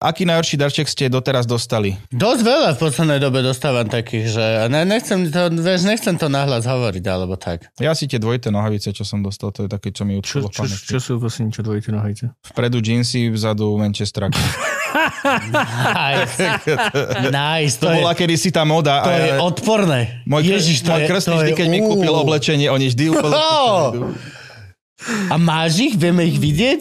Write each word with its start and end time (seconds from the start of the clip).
Aký 0.00 0.24
najhorší 0.24 0.56
darček 0.56 0.88
ste 0.88 1.12
doteraz 1.12 1.44
dostali? 1.44 1.92
Dosť 2.08 2.40
veľa 2.40 2.70
v 2.72 2.78
poslednej 2.80 3.20
dobe 3.20 3.44
dostávam 3.44 3.84
takých, 3.84 4.32
že 4.32 4.44
ne, 4.72 4.88
nechcem, 4.88 5.28
to, 5.28 5.52
vieš, 5.52 5.84
nechcem 5.84 6.16
to 6.16 6.24
nahlas 6.24 6.64
hovoriť, 6.64 7.04
alebo 7.04 7.36
tak. 7.36 7.68
Ja 7.76 7.92
si 7.92 8.08
tie 8.08 8.16
dvojité 8.16 8.48
nohavice, 8.48 8.90
čo 8.90 9.04
som 9.04 9.20
dostal, 9.20 9.52
to 9.52 9.60
je 9.60 9.68
také, 9.68 9.92
čo 9.92 10.08
mi 10.08 10.16
Čo, 10.24 10.40
utkolo 10.40 10.48
čo, 10.48 10.60
pamäti. 10.64 10.88
čo 10.88 10.98
sú 10.98 11.12
vlastne 11.20 11.52
čo 11.52 11.60
dvojité 11.60 11.92
nohajce? 11.92 12.32
Vpredu 12.48 12.80
jeansy, 12.80 13.28
vzadu 13.28 13.76
Manchester. 13.76 14.32
Nice. 14.32 14.56
nice, 17.30 17.76
To, 17.76 17.84
to, 17.84 17.92
je, 17.92 18.00
bola 18.00 18.16
kedysi 18.16 18.48
tá 18.48 18.64
moda. 18.64 19.04
to 19.04 19.04
a 19.04 19.12
je 19.12 19.30
odporné. 19.36 20.24
Môj, 20.24 20.48
Ježiš, 20.48 20.80
to 20.80 20.90
môj 20.90 21.00
je, 21.04 21.08
krstný 21.12 21.34
vždy, 21.36 21.52
je, 21.52 21.58
keď 21.60 21.66
mi 21.68 21.78
ú. 21.78 21.92
kúpil 21.92 22.14
oblečenie, 22.16 22.66
oni 22.72 22.88
vždy 22.88 23.04
úplne... 23.12 23.36
Oh! 23.36 24.16
A 25.28 25.36
máš 25.36 25.78
ich? 25.78 25.94
Vieme 25.94 26.24
ich 26.24 26.36
vidieť? 26.36 26.80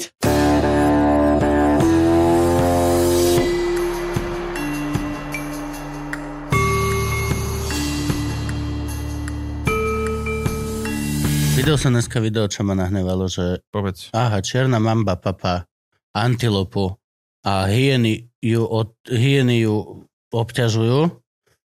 Videl 11.69 11.85
som 11.85 11.93
dneska 11.93 12.17
video, 12.17 12.49
čo 12.49 12.65
ma 12.65 12.73
nahnevalo, 12.73 13.29
že 13.29 13.61
Povedz. 13.69 14.09
aha, 14.09 14.41
čierna 14.41 14.81
mamba 14.81 15.13
papa 15.21 15.69
antilopu 16.17 16.97
a 17.45 17.69
hyeny 17.69 18.25
ju, 18.41 18.65
od, 18.65 18.97
hyeny 19.05 19.61
ju 19.61 20.01
obťažujú, 20.33 21.13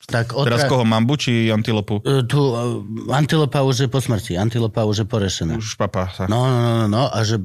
tak 0.05 0.37
Teraz 0.37 0.69
otra... 0.69 0.69
koho, 0.69 0.85
mambu 0.85 1.17
či 1.17 1.49
antilopu? 1.49 2.05
E, 2.05 2.21
Tu 2.29 2.37
uh, 2.37 2.85
antilopa 3.09 3.65
už 3.65 3.75
je 3.83 3.89
po 3.89 3.97
smrti, 3.97 4.37
antilopa 4.37 4.85
už 4.85 5.01
je 5.01 5.07
porešená. 5.09 5.57
Už 5.57 5.73
papa 5.81 6.13
sa. 6.13 6.29
No, 6.29 6.45
no, 6.45 6.61
no, 6.61 6.85
no, 6.85 7.03
a 7.09 7.17
že... 7.25 7.41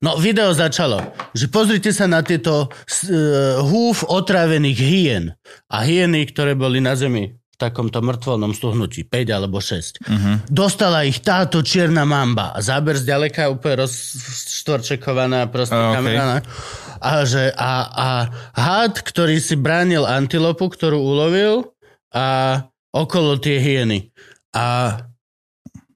No, 0.00 0.16
video 0.16 0.56
začalo, 0.56 1.04
že 1.36 1.52
pozrite 1.52 1.92
sa 1.92 2.08
na 2.08 2.24
tieto 2.24 2.72
uh, 2.72 3.60
húf 3.60 4.08
otrávených 4.08 4.78
hyen. 4.80 5.24
A 5.68 5.84
hyeny, 5.84 6.24
ktoré 6.24 6.56
boli 6.56 6.80
na 6.80 6.96
zemi 6.96 7.36
takomto 7.60 8.00
mŕtvolnom 8.00 8.56
stuhnutí, 8.56 9.04
5 9.04 9.36
alebo 9.36 9.60
6. 9.60 10.00
Uh-huh. 10.00 10.40
Dostala 10.48 11.04
ich 11.04 11.20
táto 11.20 11.60
čierna 11.60 12.08
mamba. 12.08 12.56
A 12.56 12.64
záber 12.64 12.96
zďaleka 12.96 13.52
úplne 13.52 13.84
rozštvorčekovaná 13.84 15.52
proste 15.52 15.76
A, 15.76 15.92
okej. 15.92 15.96
kamera. 16.00 16.24
ne? 16.24 16.38
A, 17.00 17.12
že, 17.28 17.52
a, 17.52 17.72
a 17.92 18.08
had, 18.56 18.96
ktorý 19.04 19.36
si 19.36 19.60
bránil 19.60 20.08
antilopu, 20.08 20.72
ktorú 20.72 20.96
ulovil 20.96 21.76
a 22.16 22.60
okolo 22.96 23.36
tie 23.36 23.60
hyeny. 23.60 24.08
A 24.56 24.96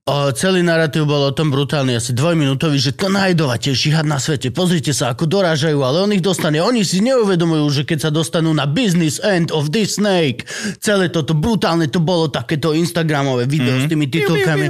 o, 0.05 0.29
celý 0.37 0.61
narratív 0.61 1.09
bol 1.09 1.33
o 1.33 1.33
tom 1.33 1.49
brutálny, 1.49 1.97
asi 1.97 2.13
dvojminútový, 2.13 2.77
že 2.77 2.93
to 2.93 3.09
najdovatejší 3.09 3.97
had 3.97 4.05
na 4.05 4.21
svete. 4.21 4.53
Pozrite 4.53 4.93
sa, 4.93 5.17
ako 5.17 5.25
dorážajú, 5.25 5.81
ale 5.81 6.05
on 6.05 6.13
ich 6.13 6.21
dostane. 6.21 6.61
Oni 6.61 6.85
si 6.85 7.01
neuvedomujú, 7.01 7.67
že 7.73 7.83
keď 7.89 8.09
sa 8.09 8.11
dostanú 8.13 8.53
na 8.53 8.69
business 8.69 9.17
end 9.25 9.49
of 9.49 9.73
this 9.73 9.97
snake, 9.97 10.45
celé 10.85 11.09
toto 11.09 11.33
brutálne, 11.33 11.89
to 11.89 12.05
bolo 12.05 12.29
takéto 12.29 12.77
Instagramové 12.77 13.49
video 13.49 13.81
mm. 13.81 13.83
s 13.83 13.87
tými 13.89 14.07
titulkami. 14.13 14.69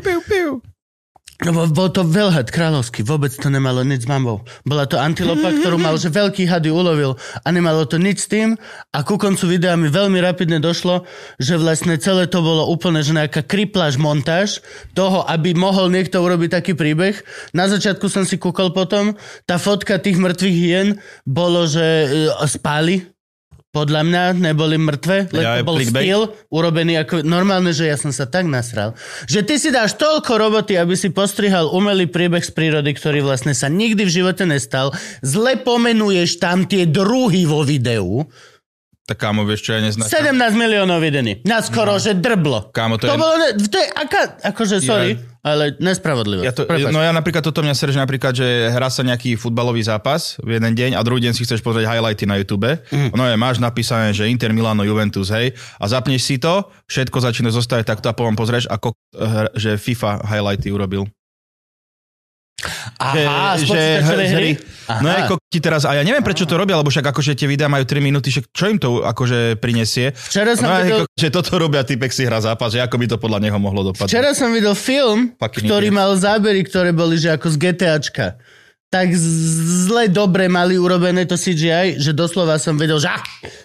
No, 1.43 1.51
bo- 1.51 1.67
bol 1.67 1.91
to 1.91 2.07
veľhad 2.07 2.55
kráľovský, 2.55 3.03
vôbec 3.03 3.35
to 3.35 3.51
nemalo 3.51 3.83
nič 3.83 4.07
s 4.07 4.11
mambou. 4.11 4.47
Bola 4.63 4.87
to 4.87 5.03
antilopa, 5.03 5.51
ktorú 5.51 5.83
mal, 5.83 5.99
že 5.99 6.15
veľký 6.15 6.47
had 6.47 6.63
ju 6.63 6.71
ulovil 6.71 7.19
a 7.43 7.49
nemalo 7.51 7.83
to 7.91 7.99
nič 7.99 8.23
s 8.23 8.31
tým 8.31 8.55
a 8.95 8.99
ku 9.03 9.19
koncu 9.19 9.51
videa 9.51 9.75
mi 9.75 9.91
veľmi 9.91 10.23
rapidne 10.23 10.63
došlo, 10.63 11.03
že 11.43 11.59
vlastne 11.59 11.99
celé 11.99 12.31
to 12.31 12.39
bolo 12.39 12.71
úplne, 12.71 13.03
že 13.03 13.19
nejaká 13.19 13.43
kripláž 13.43 13.99
montáž 13.99 14.63
toho, 14.95 15.27
aby 15.27 15.59
mohol 15.59 15.91
niekto 15.91 16.23
urobiť 16.23 16.55
taký 16.55 16.73
príbeh. 16.79 17.19
Na 17.51 17.67
začiatku 17.67 18.07
som 18.07 18.23
si 18.23 18.39
kúkol 18.39 18.71
potom, 18.71 19.19
tá 19.43 19.59
fotka 19.59 19.99
tých 19.99 20.23
mŕtvych 20.23 20.57
hien 20.57 20.89
bolo, 21.27 21.67
že 21.67 21.83
e, 21.83 22.07
spáli 22.47 23.14
podľa 23.75 24.07
mňa 24.07 24.23
neboli 24.39 24.79
mŕtve, 24.79 25.27
len 25.29 25.43
Ja, 25.43 25.59
to 25.59 25.67
bol 25.67 25.75
clickbait. 25.77 26.07
skill 26.07 26.23
urobený 26.49 27.03
ako... 27.03 27.15
Normálne, 27.21 27.75
že 27.75 27.85
ja 27.85 27.99
som 27.99 28.09
sa 28.09 28.25
tak 28.25 28.47
nasral. 28.47 28.95
Že 29.27 29.41
ty 29.43 29.55
si 29.59 29.69
dáš 29.69 29.99
toľko 29.99 30.31
roboty, 30.31 30.79
aby 30.79 30.95
si 30.95 31.11
postrihal 31.11 31.67
umelý 31.69 32.07
príbeh 32.07 32.39
z 32.39 32.49
prírody, 32.49 32.95
ktorý 32.95 33.21
vlastne 33.21 33.51
sa 33.51 33.67
nikdy 33.67 34.07
v 34.07 34.15
živote 34.15 34.47
nestal. 34.47 34.95
Zle 35.21 35.59
pomenuješ 35.59 36.39
tam 36.39 36.63
tie 36.63 36.87
druhy 36.87 37.43
vo 37.45 37.61
videu. 37.61 38.23
Tak 39.05 39.19
kámo, 39.19 39.43
vieš 39.43 39.67
čo, 39.67 39.75
ja 39.75 39.83
neznám. 39.83 40.07
17 40.07 40.33
miliónov 40.55 40.97
videní. 40.97 41.43
Na 41.43 41.61
skoro, 41.61 41.99
že 41.99 42.15
drblo. 42.15 42.71
Kámo, 42.71 42.97
to 42.97 43.05
to 43.05 43.13
je- 43.13 43.19
bolo... 43.19 43.35
To 43.69 43.77
je 43.77 43.89
aká... 43.91 44.23
Akože, 44.41 44.81
sorry, 44.81 45.21
ale 45.45 45.77
nespravodlivé. 45.77 46.49
Ja 46.49 46.57
to, 46.57 46.65
no 46.89 47.05
ja 47.05 47.13
napríklad 47.13 47.45
toto 47.45 47.61
mňa 47.61 47.77
sere, 47.77 47.93
že 47.93 48.01
napríklad, 48.01 48.33
že 48.33 48.73
hrá 48.73 48.89
sa 48.89 49.05
nejaký 49.05 49.37
futbalový 49.37 49.85
zápas 49.85 50.41
v 50.41 50.57
jeden 50.57 50.73
deň 50.73 50.91
a 50.97 51.05
druhý 51.05 51.21
deň 51.21 51.37
si 51.37 51.45
chceš 51.45 51.61
pozrieť 51.61 51.85
highlighty 51.85 52.25
na 52.25 52.41
YouTube. 52.41 52.65
Mm. 52.89 53.13
No 53.13 53.29
je, 53.29 53.37
máš 53.37 53.61
napísané, 53.61 54.17
že 54.17 54.25
Inter 54.25 54.57
Milano 54.57 54.81
Juventus, 54.89 55.29
hej, 55.29 55.53
a 55.77 55.85
zapneš 55.85 56.25
si 56.25 56.41
to, 56.41 56.65
všetko 56.89 57.21
začína 57.21 57.53
zostať 57.53 57.85
takto 57.85 58.09
a 58.09 58.17
potom 58.17 58.33
pozrieš, 58.33 58.73
ako 58.73 58.97
eh, 58.97 59.53
že 59.53 59.77
FIFA 59.77 60.25
highlighty 60.25 60.73
urobil. 60.73 61.05
Aha, 63.01 63.61
že, 63.61 64.01
z 64.01 64.33
hry? 64.33 64.51
No 65.03 65.09
Aha. 65.11 65.27
ako 65.27 65.41
ti 65.49 65.59
teraz, 65.61 65.85
a 65.85 65.97
ja 65.97 66.03
neviem 66.05 66.25
prečo 66.25 66.49
to 66.49 66.57
robia, 66.57 66.77
lebo 66.77 66.89
však 66.89 67.05
akože 67.13 67.37
tie 67.37 67.49
videá 67.49 67.69
majú 67.69 67.85
3 67.85 68.01
minúty, 68.01 68.31
však 68.33 68.53
čo 68.53 68.65
im 68.69 68.79
to 68.81 69.05
akože 69.05 69.59
prinesie? 69.61 70.13
Včera 70.13 70.57
som 70.57 70.69
no, 70.69 70.77
videl- 70.81 71.05
ako, 71.05 71.19
že 71.19 71.29
toto 71.33 71.51
robia, 71.57 71.83
typek 71.85 72.13
si 72.13 72.25
hrá 72.25 72.41
zápas, 72.41 72.73
že 72.73 72.81
ako 72.81 72.97
by 73.01 73.07
to 73.11 73.17
podľa 73.21 73.39
neho 73.43 73.59
mohlo 73.61 73.93
dopadnúť. 73.93 74.09
Včera 74.09 74.33
som 74.33 74.53
videl 74.53 74.73
film, 74.77 75.35
Fucking 75.37 75.67
ktorý 75.67 75.89
idiot. 75.91 75.99
mal 75.99 76.11
zábery, 76.17 76.61
ktoré 76.65 76.91
boli 76.93 77.17
že 77.21 77.33
ako 77.35 77.49
z 77.53 77.57
GTAčka. 77.59 78.27
Tak 78.93 79.11
zle 79.91 80.07
dobre 80.07 80.47
mali 80.47 80.79
urobené 80.79 81.27
to 81.27 81.35
CGI, 81.35 81.99
že 81.99 82.15
doslova 82.15 82.63
som 82.63 82.79
vedel, 82.79 83.03
že 83.03 83.11
ah, 83.11 83.23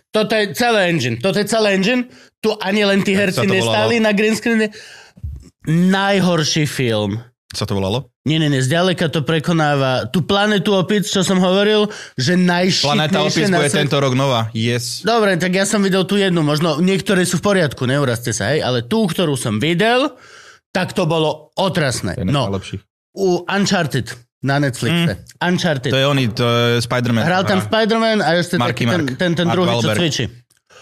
toto 0.10 0.34
je 0.34 0.58
celý 0.58 0.90
engine, 0.90 1.22
toto 1.22 1.38
je 1.38 1.46
celý 1.46 1.78
engine, 1.78 2.10
tu 2.42 2.50
ani 2.58 2.82
len 2.82 3.06
tí 3.06 3.14
herci 3.14 3.46
nestáli 3.46 4.02
volalo? 4.02 4.08
na 4.10 4.12
green 4.18 4.34
screene. 4.34 4.74
Najhorší 5.70 6.66
film. 6.66 7.22
Sa 7.54 7.70
to 7.70 7.78
volalo? 7.78 8.10
Nie, 8.30 8.38
nie, 8.38 8.54
nie, 8.54 8.62
zďaleka 8.62 9.10
to 9.10 9.26
prekonáva 9.26 10.06
tú 10.06 10.22
planetu 10.22 10.78
opic, 10.78 11.10
čo 11.10 11.26
som 11.26 11.42
hovoril, 11.42 11.90
že 12.14 12.38
najšitnejšie 12.38 12.86
Planeta 12.86 13.20
Opis 13.26 13.50
na 13.50 13.58
bude 13.58 13.74
svete. 13.74 13.82
tento 13.82 13.98
rok 13.98 14.14
nová. 14.14 14.54
Yes. 14.54 15.02
Dobre, 15.02 15.34
tak 15.42 15.50
ja 15.50 15.66
som 15.66 15.82
videl 15.82 16.06
tú 16.06 16.22
jednu, 16.22 16.46
možno 16.46 16.78
niektoré 16.78 17.26
sú 17.26 17.42
v 17.42 17.50
poriadku, 17.50 17.90
neurazte 17.90 18.30
sa, 18.30 18.54
hej, 18.54 18.62
ale 18.62 18.86
tú, 18.86 19.10
ktorú 19.10 19.34
som 19.34 19.58
videl, 19.58 20.14
tak 20.70 20.94
to 20.94 21.10
bolo 21.10 21.50
otrasné. 21.58 22.14
To 22.14 22.30
No, 22.30 22.54
u 23.18 23.42
Uncharted 23.50 24.14
na 24.46 24.62
Netflixe. 24.62 25.18
Mm. 25.18 25.50
Uncharted. 25.50 25.90
To 25.90 25.98
je 25.98 26.06
oný, 26.06 26.30
to 26.30 26.46
je 26.46 26.86
Spider-Man. 26.86 27.26
Hral 27.26 27.44
tam. 27.50 27.60
Spider-Man 27.66 28.22
a 28.22 28.38
ešte 28.38 28.62
Marky 28.62 28.86
taký 28.86 28.86
ten, 28.86 29.02
Mark. 29.02 29.18
ten, 29.18 29.32
ten 29.34 29.46
Mark 29.50 29.56
druhý, 29.58 29.68
čo 29.68 29.76
Wahlberg. 29.82 30.00
cvičí. 30.00 30.24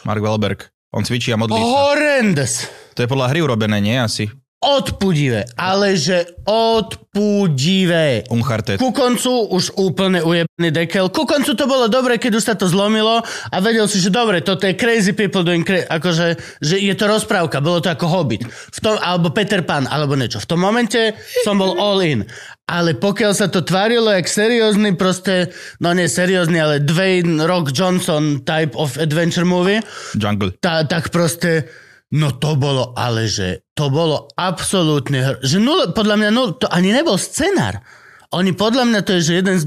Mark 0.04 0.22
Wahlberg. 0.22 0.60
On 0.92 1.04
cvičí 1.04 1.32
a 1.32 1.38
modlí 1.40 1.56
sa. 1.56 1.64
Horrendous. 1.64 2.54
To 2.94 3.00
je 3.02 3.08
podľa 3.08 3.28
hry 3.32 3.40
urobené, 3.40 3.78
nie 3.80 3.96
asi? 3.96 4.28
Odpudivé, 4.58 5.46
ale 5.54 5.94
že 5.94 6.34
odpudivé. 6.50 8.26
Uncharted. 8.34 8.82
Ku 8.82 8.90
koncu 8.90 9.54
už 9.54 9.78
úplne 9.78 10.26
ujebený 10.26 10.74
dekel. 10.74 11.14
Ku 11.14 11.30
koncu 11.30 11.54
to 11.54 11.70
bolo 11.70 11.86
dobre, 11.86 12.18
keď 12.18 12.42
už 12.42 12.44
sa 12.44 12.56
to 12.58 12.66
zlomilo 12.66 13.22
a 13.24 13.56
vedel 13.62 13.86
si, 13.86 14.02
že 14.02 14.10
dobre, 14.10 14.42
toto 14.42 14.66
je 14.66 14.74
crazy 14.74 15.14
people 15.14 15.46
doing 15.46 15.62
crazy, 15.62 15.86
akože, 15.86 16.42
že 16.58 16.76
je 16.82 16.90
to 16.98 17.06
rozprávka, 17.06 17.62
bolo 17.62 17.86
to 17.86 17.94
ako 17.94 18.10
Hobbit. 18.10 18.50
V 18.50 18.80
tom, 18.82 18.98
alebo 18.98 19.30
Peter 19.30 19.62
Pan, 19.62 19.86
alebo 19.86 20.18
niečo. 20.18 20.42
V 20.42 20.50
tom 20.50 20.66
momente 20.66 21.14
som 21.46 21.62
bol 21.62 21.78
all 21.78 22.02
in. 22.02 22.26
Ale 22.66 22.98
pokiaľ 22.98 23.32
sa 23.38 23.54
to 23.54 23.62
tvárilo 23.62 24.10
jak 24.10 24.26
seriózny 24.26 24.98
proste, 24.98 25.54
no 25.80 25.94
nie 25.94 26.10
seriózny, 26.10 26.58
ale 26.58 26.82
Dwayne 26.82 27.46
Rock 27.46 27.72
Johnson 27.72 28.42
type 28.42 28.74
of 28.74 28.98
adventure 28.98 29.46
movie, 29.46 29.86
Jungle. 30.18 30.52
tá, 30.60 30.82
tak 30.84 31.14
proste, 31.14 31.70
no 32.16 32.32
to 32.40 32.56
bolo, 32.56 32.96
ale 32.96 33.28
že 33.28 33.68
to 33.76 33.92
bolo 33.92 34.32
absolútne, 34.40 35.42
že 35.44 35.60
nul, 35.60 35.92
podľa 35.92 36.16
mňa 36.16 36.30
nul, 36.32 36.56
to 36.56 36.68
ani 36.72 36.96
nebol 36.96 37.20
scenár. 37.20 37.84
Oni 38.32 38.52
podľa 38.52 38.84
mňa 38.88 39.00
to 39.04 39.12
je, 39.20 39.22
že 39.24 39.34
jeden 39.40 39.56
z 39.60 39.66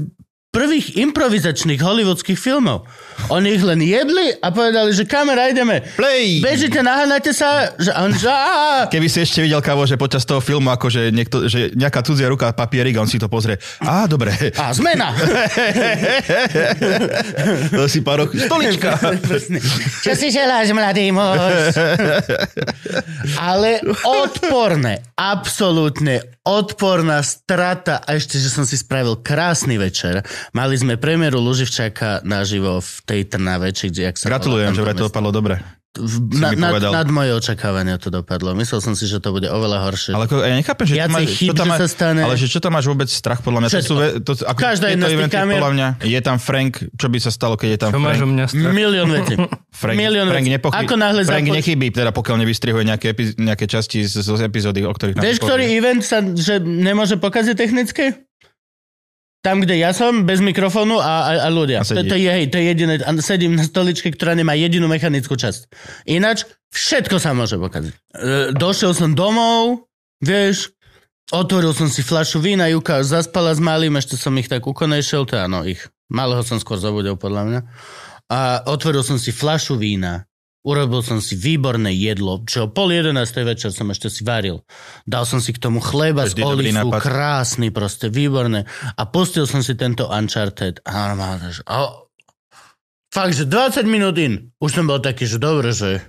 prvých 0.51 0.99
improvizačných 0.99 1.79
hollywoodských 1.79 2.35
filmov. 2.35 2.83
Oni 3.31 3.55
ich 3.55 3.63
len 3.63 3.79
jedli 3.79 4.35
a 4.43 4.51
povedali, 4.51 4.91
že 4.91 5.07
kamera, 5.07 5.47
ideme. 5.47 5.79
Play! 5.95 6.43
Bežite, 6.43 6.83
naháňate 6.83 7.31
sa, 7.31 7.71
že 7.79 7.95
on, 7.95 8.11
že 8.11 8.27
Keby 8.91 9.07
si 9.07 9.23
ešte 9.23 9.39
videl, 9.39 9.63
kávo, 9.63 9.87
že 9.87 9.95
počas 9.95 10.27
toho 10.27 10.43
filmu, 10.43 10.67
akože 10.75 11.15
niekto, 11.15 11.47
že 11.47 11.71
nejaká 11.71 12.03
cudzia 12.03 12.27
ruka, 12.27 12.51
papierik, 12.51 12.99
a 12.99 13.07
on 13.07 13.07
si 13.07 13.15
to 13.15 13.31
pozrie. 13.31 13.55
Á, 13.79 14.11
dobre. 14.11 14.35
a 14.59 14.75
zmena. 14.75 15.15
to 17.71 17.87
si 17.87 18.03
pár 18.03 18.27
rokov. 18.27 18.43
Stolička. 18.43 18.99
Čo 20.03 20.11
si 20.19 20.35
želáš, 20.35 20.75
mladý 20.75 21.15
muž? 21.15 21.39
Ale 23.39 23.79
odporné, 24.03 24.99
absolútne 25.15 26.41
odporná 26.41 27.21
strata 27.21 28.01
a 28.01 28.17
ešte, 28.17 28.41
že 28.41 28.49
som 28.49 28.65
si 28.65 28.73
spravil 28.73 29.21
krásny 29.21 29.77
večer 29.77 30.25
Mali 30.51 30.75
sme 30.75 30.95
premiéru 30.95 31.37
Luživčáka 31.37 32.21
naživo 32.21 32.77
v 32.77 32.91
tej 33.03 33.21
Trnave, 33.27 33.69
či 33.69 33.87
kde, 33.87 34.01
jak 34.03 34.15
sa 34.15 34.27
Gratulujem, 34.27 34.71
že 34.71 34.81
vraj 34.81 34.93
to 34.93 35.05
dopadlo 35.05 35.29
dobre. 35.29 35.61
V, 35.91 36.39
na, 36.39 36.55
nad, 36.55 36.79
nad 36.79 37.03
moje 37.05 37.35
očakávania 37.35 37.99
to 37.99 38.07
dopadlo. 38.07 38.55
Myslel 38.55 38.79
som 38.79 38.95
si, 38.95 39.03
že 39.03 39.19
to 39.19 39.35
bude 39.35 39.43
oveľa 39.43 39.83
horšie. 39.83 40.15
Ale 40.15 40.23
ako, 40.23 40.39
ja 40.39 40.55
nechápem, 40.55 40.85
že 40.87 40.93
Viacej 40.95 41.11
máš, 41.11 41.35
chyb, 41.35 41.43
čo 41.43 41.53
tam 41.53 41.59
že 41.59 41.67
máš, 41.67 41.79
sa 41.79 41.87
stane. 41.91 42.21
ale 42.21 42.33
že 42.33 42.47
čo 42.47 42.59
tam 42.63 42.71
máš 42.71 42.85
vôbec 42.87 43.09
strach 43.11 43.43
podľa 43.43 43.59
mňa? 43.59 43.67
To 43.67 43.73
Všetko. 43.73 43.91
sú, 43.91 43.95
ve- 43.99 44.13
to, 44.23 44.31
ako, 44.39 44.59
Každá 44.61 44.87
jedna 44.87 45.05
z 45.05 45.15
podľa 45.27 45.69
mňa, 45.69 45.87
je 45.99 46.19
tam 46.23 46.37
Frank, 46.39 46.73
čo 46.95 47.07
by 47.11 47.17
sa 47.19 47.27
stalo, 47.27 47.59
keď 47.59 47.69
je 47.69 47.79
tam 47.81 47.89
Čo 47.91 47.99
máš 47.99 48.07
Frank? 48.07 48.23
o 48.23 48.31
mňa 48.31 48.45
strach? 48.47 48.71
Milión 48.71 49.09
vecí. 49.11 49.35
Frank, 49.83 49.97
milión 49.99 50.27
Frank, 50.31 50.45
vecí. 50.47 50.55
nepochy- 50.55 50.79
Ako 50.79 50.93
náhle 50.95 51.21
Frank 51.21 51.43
započ- 51.43 51.57
nechybí, 51.59 51.87
teda 51.91 52.09
pokiaľ 52.09 52.35
nevystrihuje 52.39 52.83
nejaké, 52.87 53.05
epi- 53.11 53.35
nejaké 53.35 53.65
časti 53.67 53.99
z, 54.01 54.15
z 54.15 54.41
epizódy, 54.41 54.87
o 54.87 54.93
ktorých 54.95 55.19
nám 55.19 55.23
Vieš, 55.27 55.43
ktorý 55.43 55.63
event 55.75 56.01
sa 56.01 56.23
že 56.23 56.55
nemôže 56.57 57.19
pokaziť 57.19 57.55
technicky? 57.59 58.30
Tam, 59.41 59.57
kde 59.57 59.81
ja 59.81 59.89
som, 59.89 60.21
bez 60.29 60.37
mikrofónu 60.37 61.01
a, 61.01 61.25
a, 61.25 61.31
a 61.45 61.49
ľudia. 61.49 61.81
A 61.81 61.85
To, 61.85 62.05
to 62.05 62.13
je, 62.13 62.29
hej, 62.29 62.53
to 62.53 62.61
je 62.61 62.65
jediné. 62.69 63.01
Sedím 63.25 63.57
na 63.57 63.65
stoličke, 63.65 64.13
ktorá 64.13 64.37
nemá 64.37 64.53
jedinú 64.53 64.85
mechanickú 64.85 65.33
časť. 65.33 65.65
Ináč, 66.05 66.45
všetko 66.69 67.17
sa 67.17 67.33
môže 67.33 67.57
pokaziť. 67.57 67.93
E, 67.93 67.99
došiel 68.53 68.93
som 68.93 69.17
domov, 69.17 69.89
vieš, 70.21 70.77
otvoril 71.33 71.73
som 71.73 71.89
si 71.89 72.05
fľašu 72.05 72.37
vína, 72.37 72.69
Juka 72.69 73.01
zaspala 73.01 73.49
s 73.49 73.57
malým, 73.57 73.97
ešte 73.97 74.13
som 74.13 74.37
ich 74.37 74.45
tak 74.45 74.61
ukonejšil, 74.61 75.25
to 75.25 75.41
áno, 75.41 75.65
ich. 75.65 75.89
Malého 76.13 76.45
som 76.45 76.61
skôr 76.61 76.77
zobudil, 76.77 77.17
podľa 77.17 77.43
mňa. 77.49 77.59
A 78.29 78.63
otvoril 78.69 79.01
som 79.01 79.17
si 79.17 79.33
fľašu 79.33 79.73
vína, 79.75 80.29
urobil 80.61 81.01
som 81.01 81.17
si 81.17 81.33
výborné 81.33 81.89
jedlo, 81.93 82.45
čo 82.45 82.69
pol 82.69 82.93
jedenástej 82.93 83.45
večer 83.45 83.73
som 83.73 83.89
ešte 83.89 84.13
si 84.13 84.21
varil. 84.21 84.61
Dal 85.09 85.25
som 85.25 85.41
si 85.41 85.53
k 85.53 85.61
tomu 85.61 85.81
chleba 85.81 86.29
z 86.29 86.37
dobrý 86.37 86.69
olifu, 86.69 86.89
nápad. 86.93 87.01
krásny, 87.01 87.67
proste 87.73 88.13
výborné. 88.13 88.69
A 88.97 89.01
pustil 89.09 89.49
som 89.49 89.65
si 89.65 89.73
tento 89.73 90.05
Uncharted. 90.05 90.85
A 90.85 91.11
normálne, 91.11 91.49
že... 91.49 91.65
A... 91.65 92.05
Fakt, 93.11 93.35
že 93.35 93.43
20 93.43 93.83
minút 93.91 94.15
in. 94.21 94.55
Už 94.61 94.71
som 94.71 94.87
bol 94.87 95.01
taký, 95.01 95.27
že 95.27 95.35
dobre, 95.35 95.75
že 95.75 95.99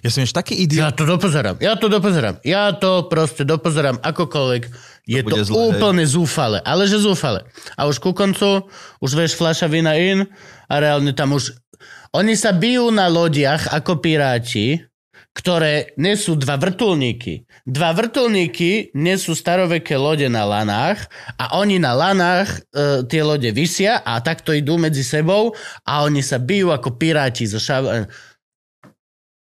Ja 0.00 0.08
som 0.08 0.24
ešte 0.24 0.36
taký 0.40 0.54
ja 0.56 0.64
idiot. 0.64 0.96
to 0.96 1.04
dopozerám. 1.04 1.56
Ja 1.60 1.76
to 1.76 1.92
dopozerám. 1.92 2.40
Ja 2.40 2.72
to 2.72 3.04
proste 3.08 3.44
dopozerám 3.44 4.00
akokoľvek. 4.00 4.62
Je 5.08 5.20
to, 5.24 5.28
bude 5.28 5.42
zlé, 5.44 5.56
úplne 5.56 6.04
zúfale. 6.04 6.60
Ale 6.64 6.84
že 6.84 7.00
zúfale. 7.00 7.48
A 7.76 7.88
už 7.88 8.00
ku 8.00 8.12
koncu, 8.12 8.68
už 9.00 9.10
vieš 9.16 9.40
fľaša 9.40 9.68
vína 9.68 9.96
in 9.96 10.28
a 10.68 10.74
reálne 10.80 11.12
tam 11.16 11.32
už... 11.36 11.56
Oni 12.16 12.32
sa 12.38 12.56
bijú 12.56 12.88
na 12.88 13.04
lodiach 13.10 13.68
ako 13.68 14.00
piráti, 14.00 14.80
ktoré 15.36 15.92
nesú 16.00 16.34
dva 16.34 16.56
vrtulníky. 16.56 17.44
Dva 17.68 17.92
vrtulníky 17.92 18.90
nesú 18.96 19.36
staroveké 19.36 19.94
lode 19.94 20.26
na 20.26 20.48
lanách 20.48 21.06
a 21.36 21.60
oni 21.60 21.76
na 21.78 21.92
lanách 21.94 22.64
e, 22.74 23.04
tie 23.06 23.22
lode 23.22 23.52
vysia 23.54 24.00
a 24.02 24.18
takto 24.24 24.56
idú 24.56 24.80
medzi 24.80 25.04
sebou 25.04 25.52
a 25.84 26.02
oni 26.02 26.24
sa 26.24 26.40
bijú 26.40 26.72
ako 26.72 26.96
piráti 26.96 27.46
zo 27.46 27.60
šav... 27.60 28.08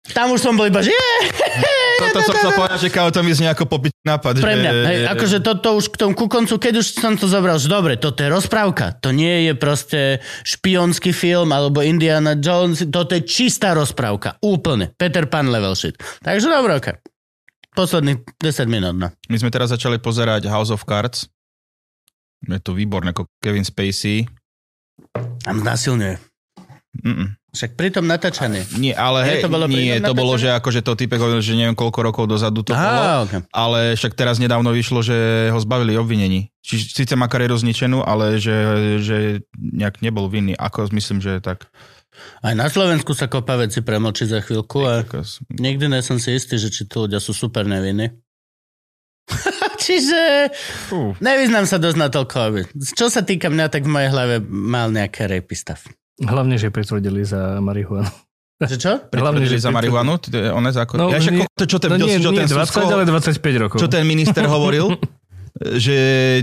Tam 0.05 0.29
už 0.31 0.41
som 0.41 0.53
bol 0.55 0.69
iba, 0.69 0.85
že 0.85 0.93
Toto 1.95 2.19
som 2.23 2.33
chcel 2.35 2.51
povedať, 2.55 2.79
že 2.85 2.89
kámo, 2.91 3.09
to 3.11 3.21
mi 3.23 3.31
znie 3.31 3.49
ako 3.51 3.65
popiť 3.67 3.93
nápad. 4.03 4.33
pre 4.43 4.55
mňa. 4.59 4.71
Hej, 4.71 4.99
akože 5.15 5.37
toto 5.39 5.67
už 5.79 5.85
k 5.91 5.95
tomu 5.95 6.13
ku 6.13 6.27
koncu, 6.27 6.55
keď 6.59 6.83
už 6.83 6.87
som 6.99 7.15
to 7.15 7.27
zobral, 7.27 7.55
že 7.55 7.71
dobre, 7.71 7.95
toto 7.95 8.19
je 8.21 8.29
rozprávka. 8.29 8.95
To 8.99 9.15
nie 9.15 9.47
je 9.47 9.53
proste 9.55 9.99
špionský 10.43 11.15
film 11.15 11.55
alebo 11.55 11.79
Indiana 11.79 12.35
Jones, 12.35 12.83
toto 12.91 13.15
je 13.15 13.23
čistá 13.23 13.71
rozprávka. 13.71 14.35
Úplne. 14.43 14.93
Peter 14.99 15.25
Pan 15.29 15.47
level 15.47 15.73
shit. 15.73 15.95
Takže 16.23 16.51
dobre, 16.51 16.77
ok. 16.77 16.87
Posledných 17.75 18.23
10 18.39 18.71
minút, 18.71 18.95
no. 18.95 19.07
My 19.27 19.37
sme 19.39 19.51
teraz 19.51 19.71
začali 19.71 19.99
pozerať 19.99 20.47
House 20.47 20.71
of 20.71 20.87
Cards. 20.87 21.27
Je 22.45 22.59
to 22.61 22.71
výborné, 22.71 23.11
ako 23.11 23.27
Kevin 23.43 23.67
Spacey. 23.67 24.23
Tam 25.43 25.59
znásilňuje. 25.59 26.15
Mm-mm. 27.03 27.35
Však 27.55 27.79
pri 27.79 27.89
tom 27.89 28.05
natáčaní. 28.05 28.67
Nie, 28.75 28.93
ale 28.93 29.23
hej, 29.23 29.41
to 29.41 29.49
bolo 29.49 29.65
nie, 29.71 29.95
to 30.03 30.11
bolo, 30.11 30.35
že 30.35 30.51
akože 30.51 30.83
to 30.83 30.99
typek 30.99 31.17
hovoril, 31.17 31.39
že 31.39 31.55
neviem 31.55 31.73
koľko 31.73 31.99
rokov 32.03 32.23
dozadu 32.27 32.61
to 32.67 32.75
bolo. 32.75 33.01
Á, 33.01 33.23
okay. 33.23 33.39
Ale 33.55 33.95
však 33.95 34.13
teraz 34.13 34.37
nedávno 34.37 34.75
vyšlo, 34.75 34.99
že 34.99 35.47
ho 35.49 35.59
zbavili 35.63 35.95
obvinení. 35.95 36.51
Či, 36.59 36.83
síce 36.83 37.15
má 37.15 37.31
kariéru 37.31 37.55
zničenú, 37.55 38.03
ale 38.03 38.37
že, 38.37 38.55
že 38.99 39.17
nejak 39.55 40.03
nebol 40.03 40.27
vinný. 40.27 40.53
Ako 40.59 40.91
myslím, 40.91 41.23
že 41.23 41.39
tak. 41.39 41.71
Aj 42.43 42.55
na 42.55 42.67
Slovensku 42.67 43.15
sa 43.15 43.31
kopa 43.31 43.59
veci 43.59 43.83
premlčí 43.83 44.27
za 44.27 44.39
chvíľku 44.43 44.83
a 44.87 45.03
nikdy 45.51 45.91
nie 45.91 46.01
som 46.03 46.19
si 46.19 46.35
istý, 46.35 46.59
že 46.59 46.71
či 46.71 46.87
tí 46.87 46.95
ľudia 46.95 47.19
sú 47.19 47.35
super 47.35 47.67
neviny. 47.67 48.11
Čiže 49.85 50.53
Fú. 50.89 51.17
nevyznám 51.19 51.65
sa 51.65 51.81
dosť 51.81 51.97
na 51.97 52.07
toľko. 52.09 52.71
Čo 52.95 53.09
sa 53.09 53.25
týka 53.25 53.49
mňa, 53.49 53.65
tak 53.67 53.83
v 53.85 53.93
mojej 53.93 54.09
hlave 54.13 54.35
mal 54.47 54.93
nejaké 54.93 55.27
rapy 55.27 55.55
stav. 55.57 55.81
Hlavne, 56.17 56.55
že 56.55 56.67
pretvrdili 56.67 57.21
za 57.21 57.59
marihuanu. 57.59 58.07
Že 58.57 58.75
čo? 58.77 58.91
Hlavne, 59.13 59.43
že 59.43 59.57
za 59.57 59.67
marihuanu, 59.67 60.15
je 60.21 60.47
one 60.47 60.69
zákon. 60.69 60.95
No, 60.95 61.09
ja, 61.09 61.19
však, 61.19 61.33
nie- 61.35 61.49
to, 61.51 61.65
čo 61.65 61.77
ten, 61.77 61.91
No 61.91 61.97
čo, 61.97 62.05
nie, 62.05 62.17
čo, 62.17 62.31
nie 62.31 62.39
ten 62.39 62.47
20, 62.47 62.55
Susko- 62.65 62.87
ale 62.89 63.03
25 63.03 63.35
rokov. 63.59 63.77
čo 63.77 63.87
ten 63.87 64.03
minister 64.03 64.43
hovoril, 64.45 64.95
že 65.75 65.97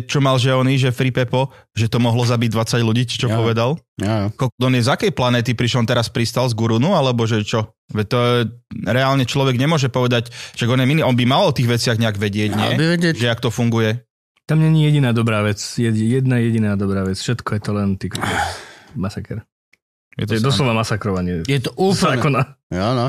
čo 0.04 0.20
mal, 0.20 0.36
že 0.36 0.50
oný, 0.50 0.76
že 0.78 0.88
Free 0.88 1.08
Pepo, 1.08 1.48
že 1.70 1.84
to 1.84 1.96
mohlo 1.96 2.20
zabiť 2.22 2.48
20 2.48 2.80
ľudí, 2.82 3.04
či 3.04 3.16
čo 3.18 3.28
Ja. 3.28 3.36
povedal. 3.36 3.80
Ja. 3.96 4.28
On 4.58 4.72
je 4.72 4.80
z 4.80 4.88
akej 4.88 5.12
planéty 5.12 5.52
prišiel, 5.52 5.80
on 5.80 5.88
teraz 5.88 6.08
pristal 6.08 6.48
z 6.48 6.54
Gurunu, 6.54 6.92
alebo 6.92 7.24
že 7.24 7.40
čo? 7.40 7.72
Veď 7.88 8.06
to 8.08 8.18
je, 8.18 8.36
reálne 8.82 9.24
človek 9.24 9.56
nemôže 9.56 9.88
povedať, 9.88 10.28
že 10.52 10.64
on 10.64 10.76
je 10.76 10.86
mini, 10.86 11.00
on 11.00 11.12
by 11.12 11.24
mal 11.24 11.44
o 11.44 11.52
tých 11.52 11.68
veciach 11.70 11.96
nejak 11.96 12.16
vedieť, 12.16 12.50
nie? 12.52 12.70
By 12.74 12.86
vedieť. 12.90 13.14
Že 13.14 13.26
jak 13.26 13.40
to 13.40 13.48
funguje. 13.48 14.00
Tam 14.42 14.58
není 14.58 14.84
jediná 14.84 15.12
dobrá 15.12 15.40
vec. 15.40 15.60
Jed, 15.78 15.92
jedna 15.94 16.36
jediná 16.36 16.74
dobrá 16.74 17.04
vec. 17.04 17.14
Všetko 17.14 17.52
je 17.52 17.60
to 17.62 17.72
len 17.72 17.94
ty. 17.94 18.08
Masaker. 18.92 19.44
Je 20.16 20.28
To 20.28 20.34
je 20.36 20.44
doslova 20.44 20.76
masakrovanie. 20.76 21.40
Je 21.48 21.60
to 21.60 21.72
úplne... 21.76 22.20
Zákona. 22.20 22.42
Jo, 22.68 22.88
no. 22.92 23.06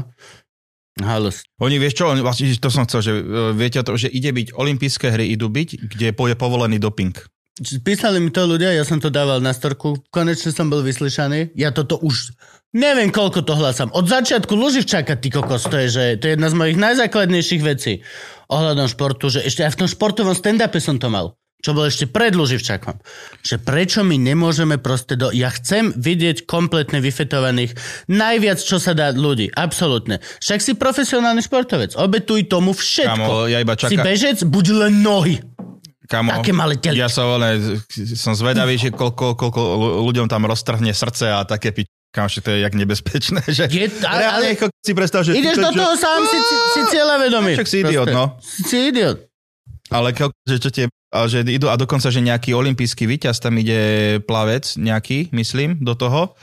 Halus. 1.01 1.41
Oni, 1.57 1.81
vieš 1.81 1.97
čo, 1.97 2.13
oni, 2.13 2.21
vlastne, 2.21 2.45
to 2.53 2.69
som 2.69 2.85
chcel, 2.85 3.01
že 3.01 3.13
e, 3.17 3.23
viete 3.57 3.81
to, 3.81 3.97
že 3.97 4.13
ide 4.13 4.29
byť 4.29 4.53
olympijské 4.53 5.09
hry, 5.09 5.25
idú 5.33 5.49
byť, 5.49 5.89
kde 5.89 6.13
je 6.13 6.35
povolený 6.37 6.77
doping. 6.77 7.17
Písali 7.81 8.17
mi 8.17 8.29
to 8.29 8.45
ľudia, 8.45 8.73
ja 8.73 8.85
som 8.85 8.97
to 9.01 9.13
dával 9.13 9.41
na 9.41 9.53
storku, 9.53 9.97
konečne 10.09 10.53
som 10.53 10.69
bol 10.69 10.81
vyslyšaný. 10.85 11.53
Ja 11.57 11.73
toto 11.73 11.97
už 12.01 12.33
neviem, 12.73 13.13
koľko 13.13 13.45
to 13.45 13.53
hlasám. 13.53 13.93
Od 13.93 14.05
začiatku 14.09 14.53
Luživčáka, 14.53 15.17
ty 15.17 15.29
kokos, 15.29 15.65
to 15.69 15.77
je, 15.85 15.87
že 15.89 16.03
to 16.17 16.29
je 16.29 16.33
jedna 16.37 16.49
z 16.49 16.57
mojich 16.57 16.77
najzákladnejších 16.81 17.61
vecí 17.61 18.01
ohľadom 18.49 18.89
športu, 18.89 19.29
že 19.33 19.45
ešte 19.45 19.65
aj 19.65 19.77
v 19.77 19.79
tom 19.85 19.89
športovom 19.89 20.33
stand-upe 20.37 20.81
som 20.81 20.97
to 20.97 21.09
mal 21.09 21.37
čo 21.63 21.71
bol 21.71 21.87
ešte 21.87 22.05
pred 22.05 22.35
Luživčákom. 22.35 22.99
Že 23.39 23.55
prečo 23.63 24.03
my 24.03 24.19
nemôžeme 24.19 24.75
proste 24.75 25.15
do... 25.15 25.31
Ja 25.31 25.47
chcem 25.47 25.95
vidieť 25.95 26.43
kompletne 26.43 26.99
vyfetovaných 26.99 27.71
najviac, 28.05 28.59
čo 28.59 28.77
sa 28.77 28.91
dá 28.91 29.15
ľudí. 29.15 29.47
Absolútne. 29.49 30.19
Však 30.37 30.59
si 30.59 30.71
profesionálny 30.75 31.39
športovec. 31.39 31.95
Obetuj 31.95 32.51
tomu 32.51 32.75
všetko. 32.75 33.15
Kamo, 33.15 33.47
ja 33.47 33.63
iba 33.63 33.79
Si 33.79 33.87
čakám. 33.87 34.03
bežec, 34.03 34.37
buď 34.43 34.65
len 34.77 34.99
nohy. 34.99 35.39
Kamo, 36.03 36.35
Také 36.35 36.51
malé 36.51 36.75
teličko. 36.75 36.99
ja 36.99 37.07
som, 37.07 37.31
ne, 37.39 37.79
som 38.13 38.35
zvedavý, 38.35 38.75
že 38.75 38.91
koľko, 38.91 39.39
koľko 39.39 39.61
ľu- 39.63 39.95
ľuďom 40.03 40.27
tam 40.27 40.43
roztrhne 40.43 40.91
srdce 40.91 41.31
a 41.31 41.47
také 41.47 41.71
pič. 41.71 41.87
Že 42.13 42.39
to 42.45 42.49
je 42.53 42.59
jak 42.61 42.75
nebezpečné. 42.77 43.41
Že 43.57 43.63
Je, 43.73 43.87
ale, 44.05 44.19
Reálne, 44.21 44.47
ale 44.53 44.69
si 44.85 44.91
predstav, 44.93 45.25
že... 45.25 45.33
ideš 45.33 45.57
do 45.57 45.71
že- 45.71 45.79
toho 45.79 45.93
sám, 45.97 46.21
si, 46.27 46.37
si, 46.37 46.55
si 46.69 46.81
cieľavedomý. 46.91 47.57
Však 47.57 47.65
si 47.65 47.77
idiot, 47.81 48.07
no. 48.11 48.37
Si 48.43 48.77
idiot. 48.93 49.32
Ale 49.93 50.09
ko- 50.17 50.33
že 50.49 50.57
čo 50.57 50.69
tie, 50.73 50.85
že 51.29 51.45
idú 51.45 51.69
a 51.69 51.77
dokonca, 51.77 52.09
že 52.09 52.17
nejaký 52.17 52.57
olimpijský 52.57 53.05
víťaz, 53.05 53.37
tam 53.37 53.61
ide 53.61 54.17
plavec 54.25 54.65
nejaký, 54.75 55.29
myslím, 55.29 55.77
do 55.85 55.93
toho. 55.93 56.33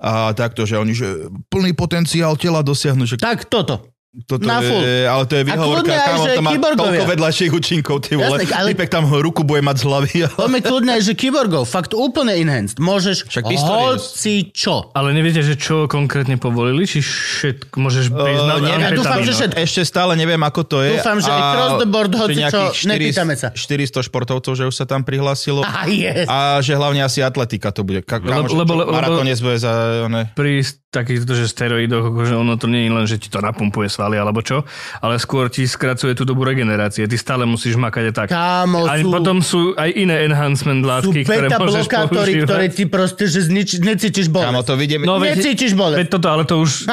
A 0.00 0.32
takto, 0.34 0.66
že 0.66 0.80
oni, 0.80 0.96
že 0.96 1.30
plný 1.52 1.76
potenciál 1.76 2.34
tela 2.34 2.64
dosiahnu, 2.66 3.06
že 3.06 3.20
Tak 3.20 3.46
toto. 3.46 3.86
Toto 4.26 4.42
na 4.42 4.58
full. 4.58 4.82
je, 4.82 5.06
ale 5.06 5.22
to 5.22 5.34
je 5.34 5.42
výhovorka, 5.44 5.86
že 6.18 6.28
to 6.34 6.42
má 6.42 6.50
kyborgovia. 6.50 6.98
toľko 6.98 7.04
vedľajších 7.08 7.50
účinkov, 7.52 7.96
ty 8.02 8.18
vole. 8.18 8.42
Jasne, 8.42 8.50
ale- 8.52 8.68
Typek 8.74 8.90
tam 8.90 9.06
ruku 9.06 9.46
bude 9.46 9.62
mať 9.62 9.76
z 9.76 9.84
hlavy. 9.86 10.10
Poďme 10.34 10.60
kľudne, 10.60 10.94
že 10.98 11.12
kyborgov, 11.14 11.62
fakt 11.64 11.94
úplne 11.94 12.34
enhanced. 12.34 12.76
Môžeš 12.76 13.30
Však 13.30 13.46
hoci 13.46 14.50
čo. 14.50 14.90
Ale 14.92 15.14
neviete, 15.14 15.40
že 15.40 15.54
čo 15.54 15.86
konkrétne 15.86 16.36
povolili? 16.36 16.82
Či 16.82 16.98
všetko 17.00 17.76
môžeš 17.76 18.04
na 18.10 18.18
Uh, 18.50 18.58
neviem, 18.58 18.82
Ja 18.82 18.90
dúfam, 18.92 19.22
že 19.22 19.32
všetko. 19.32 19.56
Ešte 19.56 19.80
stále 19.84 20.12
neviem, 20.14 20.40
ako 20.40 20.60
to 20.64 20.78
je. 20.80 20.98
Dúfam, 20.98 21.18
že 21.18 21.30
a- 21.30 21.38
across 21.40 21.72
the 21.78 21.88
board, 21.88 22.10
že 22.10 22.18
hoci 22.18 22.34
čo, 22.34 22.40
nejakých 22.42 22.74
400 22.74 22.90
nepýtame 22.90 23.34
sa. 23.34 23.48
400 23.54 24.02
športovcov, 24.02 24.52
že 24.52 24.64
už 24.64 24.74
sa 24.74 24.84
tam 24.84 25.00
prihlásilo. 25.00 25.62
Ah, 25.62 25.86
yes. 25.86 26.26
A 26.26 26.58
že 26.58 26.74
hlavne 26.74 27.00
asi 27.00 27.22
atletika 27.22 27.70
to 27.70 27.82
bude. 27.82 28.02
Ka- 28.02 28.18
kámo, 28.18 28.44
že 28.44 28.58
Lebo- 28.58 28.74
lebo- 28.76 28.90
maratónec 28.90 29.38
bude 29.38 29.54
za... 29.56 29.70
Ne, 30.06 30.26
pri 30.32 30.60
takýchto 30.90 31.32
že 31.32 31.46
steroidoch, 31.46 32.02
akože 32.04 32.34
ono 32.34 32.54
to 32.54 32.66
nie 32.66 32.82
je 32.82 32.90
len, 32.90 33.06
že 33.06 33.16
ti 33.16 33.28
to 33.28 33.38
napumpuje 33.38 33.86
svaly 34.00 34.16
alebo 34.16 34.40
čo, 34.40 34.64
ale 34.98 35.20
skôr 35.20 35.52
ti 35.52 35.68
skracuje 35.68 36.16
tú 36.16 36.24
dobu 36.24 36.40
regenerácie. 36.42 37.04
Ty 37.04 37.16
stále 37.16 37.44
musíš 37.44 37.76
makať 37.76 38.02
aj 38.08 38.14
tak. 38.16 38.28
Kámo, 38.32 38.88
A 38.88 38.96
sú, 38.96 39.12
potom 39.12 39.44
sú 39.44 39.76
aj 39.76 39.92
iné 39.92 40.24
enhancement 40.24 40.80
sú 40.80 40.88
látky, 40.88 41.20
ktoré 41.22 41.46
môžeš 41.52 41.84
blokátory, 41.84 42.08
používať. 42.32 42.46
ktoré 42.48 42.64
ti 42.66 42.84
proste, 42.86 43.24
že 43.28 43.44
znič, 43.44 43.68
necítiš 43.78 44.26
kámo, 44.26 44.40
bolesť. 44.56 44.64
to 44.64 44.74
vidíme... 44.74 45.04
No, 45.04 45.20
veď- 45.20 45.36
Necítiš 45.36 45.72
Veď 45.72 45.78
bolesť. 45.78 46.08
toto, 46.08 46.26
ale 46.26 46.48
to 46.48 46.56
už, 46.58 46.88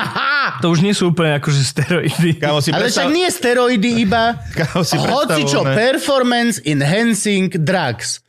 to 0.60 0.68
už 0.68 0.80
nie 0.82 0.92
sú 0.92 1.10
úplne 1.10 1.40
akože 1.40 1.62
steroidy. 1.64 2.30
Kámo, 2.36 2.60
si 2.60 2.70
Ale 2.70 2.84
predstav... 2.84 3.08
však 3.08 3.16
nie 3.16 3.28
steroidy 3.30 3.90
iba. 4.04 4.36
Kámo, 4.60 4.84
si 4.84 5.00
Hoci 5.00 5.42
čo, 5.48 5.64
performance 5.64 6.60
enhancing 6.62 7.56
drugs. 7.56 8.20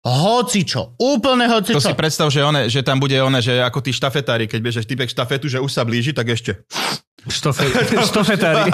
Hocičo, 0.00 0.96
úplne 0.96 1.44
To 1.44 1.60
hocičo. 1.60 1.76
si 1.78 1.92
predstav, 1.92 2.32
že, 2.32 2.40
one, 2.40 2.66
že 2.66 2.80
tam 2.80 2.96
bude 2.96 3.12
one, 3.14 3.36
že 3.38 3.60
ako 3.60 3.84
tí 3.84 3.92
štafetári, 3.92 4.48
keď 4.48 4.60
bežeš 4.62 4.84
typek 4.88 5.04
štafetu, 5.06 5.44
že 5.44 5.60
už 5.60 5.68
sa 5.68 5.84
blíži, 5.84 6.16
tak 6.16 6.24
ešte. 6.26 6.64
Štofe, 7.28 7.68
štofetári. 8.00 8.72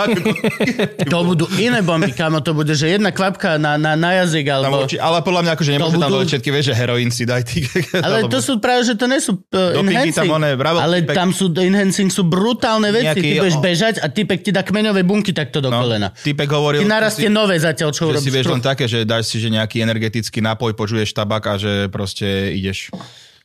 To 1.11 1.23
budú 1.23 1.47
iné 1.57 1.83
bomby, 1.83 2.11
kamo, 2.11 2.39
to 2.41 2.51
bude, 2.51 2.71
že 2.71 2.87
jedna 2.89 3.11
kvapka 3.11 3.59
na, 3.59 3.75
na, 3.75 3.95
na 3.95 4.23
jazyk, 4.23 4.47
Tam 4.47 4.55
alebo... 4.65 4.87
urči, 4.87 4.99
ale 4.99 5.19
podľa 5.21 5.41
mňa 5.43 5.53
akože 5.55 5.71
nemôže 5.73 5.91
tam 5.93 6.01
budú- 6.01 6.15
dole 6.15 6.25
všetky, 6.27 6.49
vieš, 6.51 6.65
že 6.71 6.75
heroín 6.75 7.11
si 7.11 7.23
daj 7.23 7.43
ty. 7.43 7.67
Ale 8.07 8.27
to 8.27 8.39
sú 8.39 8.59
práve, 8.59 8.83
že 8.83 8.95
to 8.95 9.07
nie 9.07 9.19
sú 9.19 9.39
uh, 9.51 9.79
enhancing. 9.79 10.15
tam 10.15 10.39
oné, 10.39 10.55
bravo, 10.55 10.79
ale 10.79 11.03
typek. 11.03 11.15
tam 11.15 11.29
sú 11.31 11.51
enhancing, 11.51 12.09
sú 12.09 12.23
brutálne 12.23 12.91
veci. 12.91 13.07
Nejaký- 13.07 13.23
ty 13.23 13.31
budeš 13.37 13.57
bežať 13.59 13.95
a 13.99 14.07
typek 14.07 14.39
ti 14.41 14.51
dá 14.51 14.63
kmeňové 14.63 15.03
bunky 15.03 15.31
takto 15.31 15.59
do 15.59 15.69
kolena. 15.69 16.11
Typek 16.13 16.47
hovoril, 16.49 16.83
Ty 16.83 16.87
narastie 16.87 17.27
si, 17.27 17.33
nové 17.33 17.59
zatiaľ, 17.59 17.91
čo 17.91 18.07
že 18.07 18.23
si 18.23 18.31
urobíš. 18.31 18.35
vieš 18.35 18.47
len 18.49 18.63
také, 18.63 18.85
že 18.87 19.03
dáš 19.03 19.27
si 19.27 19.39
že 19.39 19.51
nejaký 19.51 19.83
energetický 19.83 20.39
nápoj, 20.39 20.75
počuješ 20.75 21.11
tabak 21.11 21.47
a 21.47 21.55
že 21.59 21.87
proste 21.89 22.53
ideš. 22.53 22.91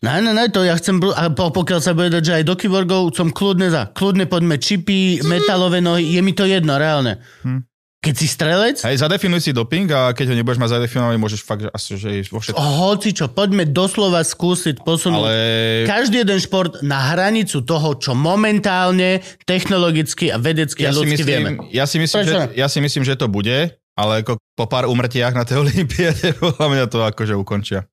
Ne, 0.01 0.17
ne, 0.17 0.33
ne, 0.33 0.49
to 0.49 0.65
ja 0.65 0.73
chcem, 0.81 0.97
a 1.13 1.29
po- 1.29 1.53
pokiaľ 1.53 1.77
sa 1.77 1.93
bude 1.93 2.09
dať, 2.09 2.23
že 2.25 2.33
aj 2.41 2.43
do 2.49 2.57
kyborgov, 2.57 3.13
som 3.13 3.29
kľudne 3.29 3.69
za. 3.69 3.93
Kľudne 3.93 4.25
poďme 4.25 4.57
čipy, 4.57 5.21
metalové 5.21 5.77
nohy, 5.77 6.17
je 6.17 6.21
mi 6.25 6.33
to 6.33 6.49
jedno, 6.49 6.81
reálne. 6.81 7.21
Hm. 7.45 7.69
Keď 8.01 8.15
si 8.17 8.25
strelec, 8.25 8.81
Hej, 8.81 8.97
zadefinuj 8.97 9.45
si 9.45 9.53
doping 9.53 9.85
a 9.93 10.09
keď 10.17 10.33
ho 10.33 10.35
nebudeš 10.41 10.57
mať 10.57 10.73
zadefinovaný, 10.73 11.21
môžeš 11.21 11.45
fakt, 11.45 11.61
že 11.61 11.69
asi, 11.69 12.01
že 12.01 12.33
vo 12.33 12.41
všetko. 12.41 12.57
hoci 12.57 13.13
čo, 13.13 13.29
poďme 13.29 13.69
doslova 13.69 14.25
skúsiť 14.25 14.81
posunúť 14.81 15.21
Ale 15.21 15.85
každý 15.85 16.25
jeden 16.25 16.41
šport 16.41 16.81
na 16.81 17.13
hranicu 17.13 17.61
toho, 17.61 17.93
čo 18.01 18.17
momentálne 18.17 19.21
technologicky 19.45 20.33
a 20.33 20.41
vedecky 20.41 20.81
ja 20.81 20.89
a 20.89 20.97
ľudsky 20.97 21.21
vieme. 21.21 21.61
myslím, 21.61 21.69
ja, 21.69 21.85
si 21.85 22.01
myslím, 22.01 22.25
Prečo 22.25 22.33
že, 22.49 22.57
ja 22.57 22.67
si 22.73 22.81
myslím, 22.81 23.05
že 23.05 23.13
to 23.13 23.29
bude, 23.29 23.69
ale 23.93 24.25
ako 24.25 24.41
po 24.57 24.65
pár 24.65 24.89
umrtiach 24.89 25.37
na 25.37 25.45
tej 25.45 25.61
olympiáde, 25.69 26.33
podľa 26.41 26.67
mňa 26.73 26.85
to 26.89 27.05
akože 27.05 27.37
ukončia. 27.37 27.85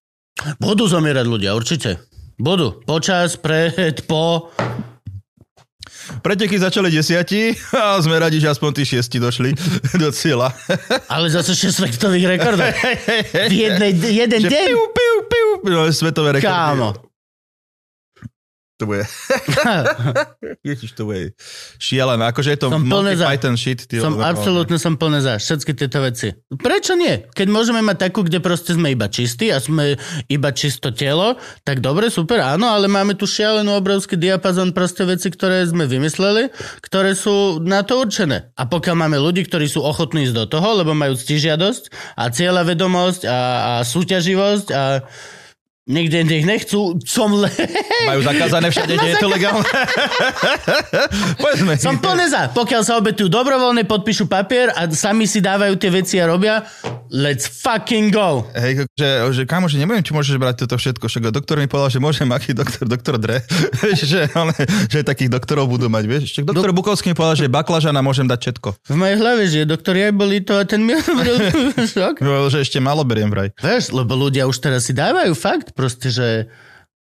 Budú 0.59 0.87
zomierať 0.87 1.27
ľudia, 1.27 1.55
určite. 1.55 1.99
Budú. 2.39 2.79
Počas, 2.87 3.35
pred, 3.35 3.75
po. 4.07 4.51
Preteky 6.23 6.57
začali 6.57 6.89
desiati 6.89 7.53
a 7.75 8.01
sme 8.01 8.17
radi, 8.17 8.41
že 8.41 8.49
aspoň 8.49 8.71
tí 8.73 8.83
šiesti 8.87 9.21
došli 9.21 9.53
do 10.03 10.09
cieľa. 10.09 10.55
Ale 11.11 11.29
zase 11.29 11.53
6 11.53 11.69
svetových 11.85 12.39
rekordov. 12.39 12.71
V 13.51 13.55
jednej, 13.55 13.93
jeden 13.93 14.41
Že 14.41 14.49
deň. 14.49 14.67
piu, 14.67 14.81
piu, 14.95 15.17
piu, 15.29 15.49
no, 15.69 15.85
svetové 15.93 16.39
rekordy. 16.41 16.49
Kámo. 16.49 17.08
To 18.79 18.87
bude. 18.87 19.03
Ježiš, 20.69 20.95
to 20.95 21.11
bude 21.11 21.35
šialené. 21.83 22.31
Akože 22.31 22.55
je 22.55 22.59
to 22.63 22.71
Som 22.71 22.87
Monty 22.87 23.19
za. 23.19 23.27
Python 23.27 23.59
shit. 23.59 23.83
Ty, 23.91 23.99
Som 23.99 24.23
absolútne 24.23 24.79
som 24.79 24.95
plný 24.95 25.19
za 25.19 25.35
všetky 25.35 25.75
tieto 25.75 25.99
veci. 25.99 26.31
Prečo 26.47 26.95
nie? 26.95 27.27
Keď 27.27 27.47
môžeme 27.51 27.83
mať 27.83 28.07
takú, 28.07 28.23
kde 28.23 28.39
proste 28.39 28.79
sme 28.79 28.95
iba 28.95 29.11
čistí 29.11 29.51
a 29.51 29.59
sme 29.59 29.99
iba 30.31 30.51
čisto 30.55 30.95
telo, 30.95 31.35
tak 31.67 31.83
dobre, 31.83 32.07
super, 32.07 32.39
áno, 32.39 32.71
ale 32.71 32.87
máme 32.87 33.19
tu 33.19 33.27
šialenú 33.27 33.75
obrovský 33.75 34.15
diapazon 34.15 34.71
proste 34.71 35.03
veci, 35.03 35.27
ktoré 35.27 35.67
sme 35.67 35.91
vymysleli, 35.91 36.55
ktoré 36.79 37.19
sú 37.19 37.59
na 37.59 37.83
to 37.83 37.99
určené. 37.99 38.55
A 38.55 38.71
pokiaľ 38.71 38.95
máme 38.95 39.19
ľudí, 39.19 39.43
ktorí 39.43 39.67
sú 39.67 39.83
ochotní 39.83 40.31
ísť 40.31 40.39
do 40.39 40.47
toho, 40.47 40.79
lebo 40.79 40.95
majú 40.95 41.19
ctižiadosť 41.19 42.15
a 42.15 42.31
cieľa 42.31 42.63
vedomosť 42.63 43.27
a, 43.27 43.39
a 43.59 43.73
súťaživosť 43.83 44.67
a 44.71 44.83
niekde 45.89 46.21
nech 46.23 46.45
nechcú, 46.45 47.01
som 47.09 47.33
le... 47.33 47.49
Majú 48.05 48.21
zakázané 48.21 48.69
všade, 48.69 48.93
kde 49.01 49.09
je 49.09 49.17
to 49.17 49.29
legálne. 49.33 49.65
Povedzme. 51.43 51.81
Som 51.81 51.97
plne 51.99 52.29
za. 52.29 52.53
Pokiaľ 52.53 52.83
sa 52.85 53.01
obetujú 53.01 53.33
dobrovoľne, 53.33 53.89
podpíšu 53.89 54.29
papier 54.29 54.69
a 54.77 54.85
sami 54.93 55.25
si 55.25 55.41
dávajú 55.41 55.75
tie 55.81 55.91
veci 55.91 56.21
a 56.21 56.29
robia, 56.29 56.61
let's 57.09 57.49
fucking 57.49 58.13
go. 58.13 58.45
Hej, 58.53 58.85
že, 58.93 59.09
že 59.33 59.43
kámo, 59.49 59.67
že 59.67 59.81
neviem, 59.81 60.05
či 60.05 60.13
môžeš 60.13 60.37
brať 60.37 60.69
toto 60.69 60.77
všetko. 60.77 61.09
Však 61.09 61.33
doktor 61.33 61.57
mi 61.57 61.67
povedal, 61.67 61.89
že 61.97 62.01
môžem, 62.05 62.29
aký 62.29 62.53
doktor, 62.53 62.85
doktor 62.85 63.17
Dre. 63.17 63.41
Že, 63.99 64.31
ale, 64.37 64.55
že 64.89 65.03
takých 65.03 65.33
doktorov 65.33 65.67
budú 65.69 65.91
mať, 65.91 66.05
vieš. 66.07 66.23
Však 66.31 66.45
doktor 66.49 66.71
Bukovský 66.71 67.13
mi 67.13 67.17
povedal, 67.19 67.37
že 67.41 67.47
baklažana 67.51 67.99
môžem 68.05 68.29
dať 68.29 68.39
všetko. 68.47 68.69
V 68.95 68.97
mojej 68.97 69.17
hlave, 69.19 69.43
že 69.49 69.67
doktor 69.67 69.97
aj 69.99 70.15
boli 70.15 70.39
to 70.45 70.55
a 70.55 70.63
ten 70.65 70.85
mi 70.85 70.95
že 72.53 72.59
ešte 72.63 72.79
málo 72.79 73.03
beriem 73.03 73.29
vraj. 73.33 73.51
Vieš, 73.59 73.91
lebo 73.97 74.15
ľudia 74.15 74.47
už 74.47 74.57
teraz 74.61 74.87
si 74.87 74.93
dávajú 74.95 75.35
fakt 75.35 75.75
proste, 75.79 76.11
že 76.11 76.51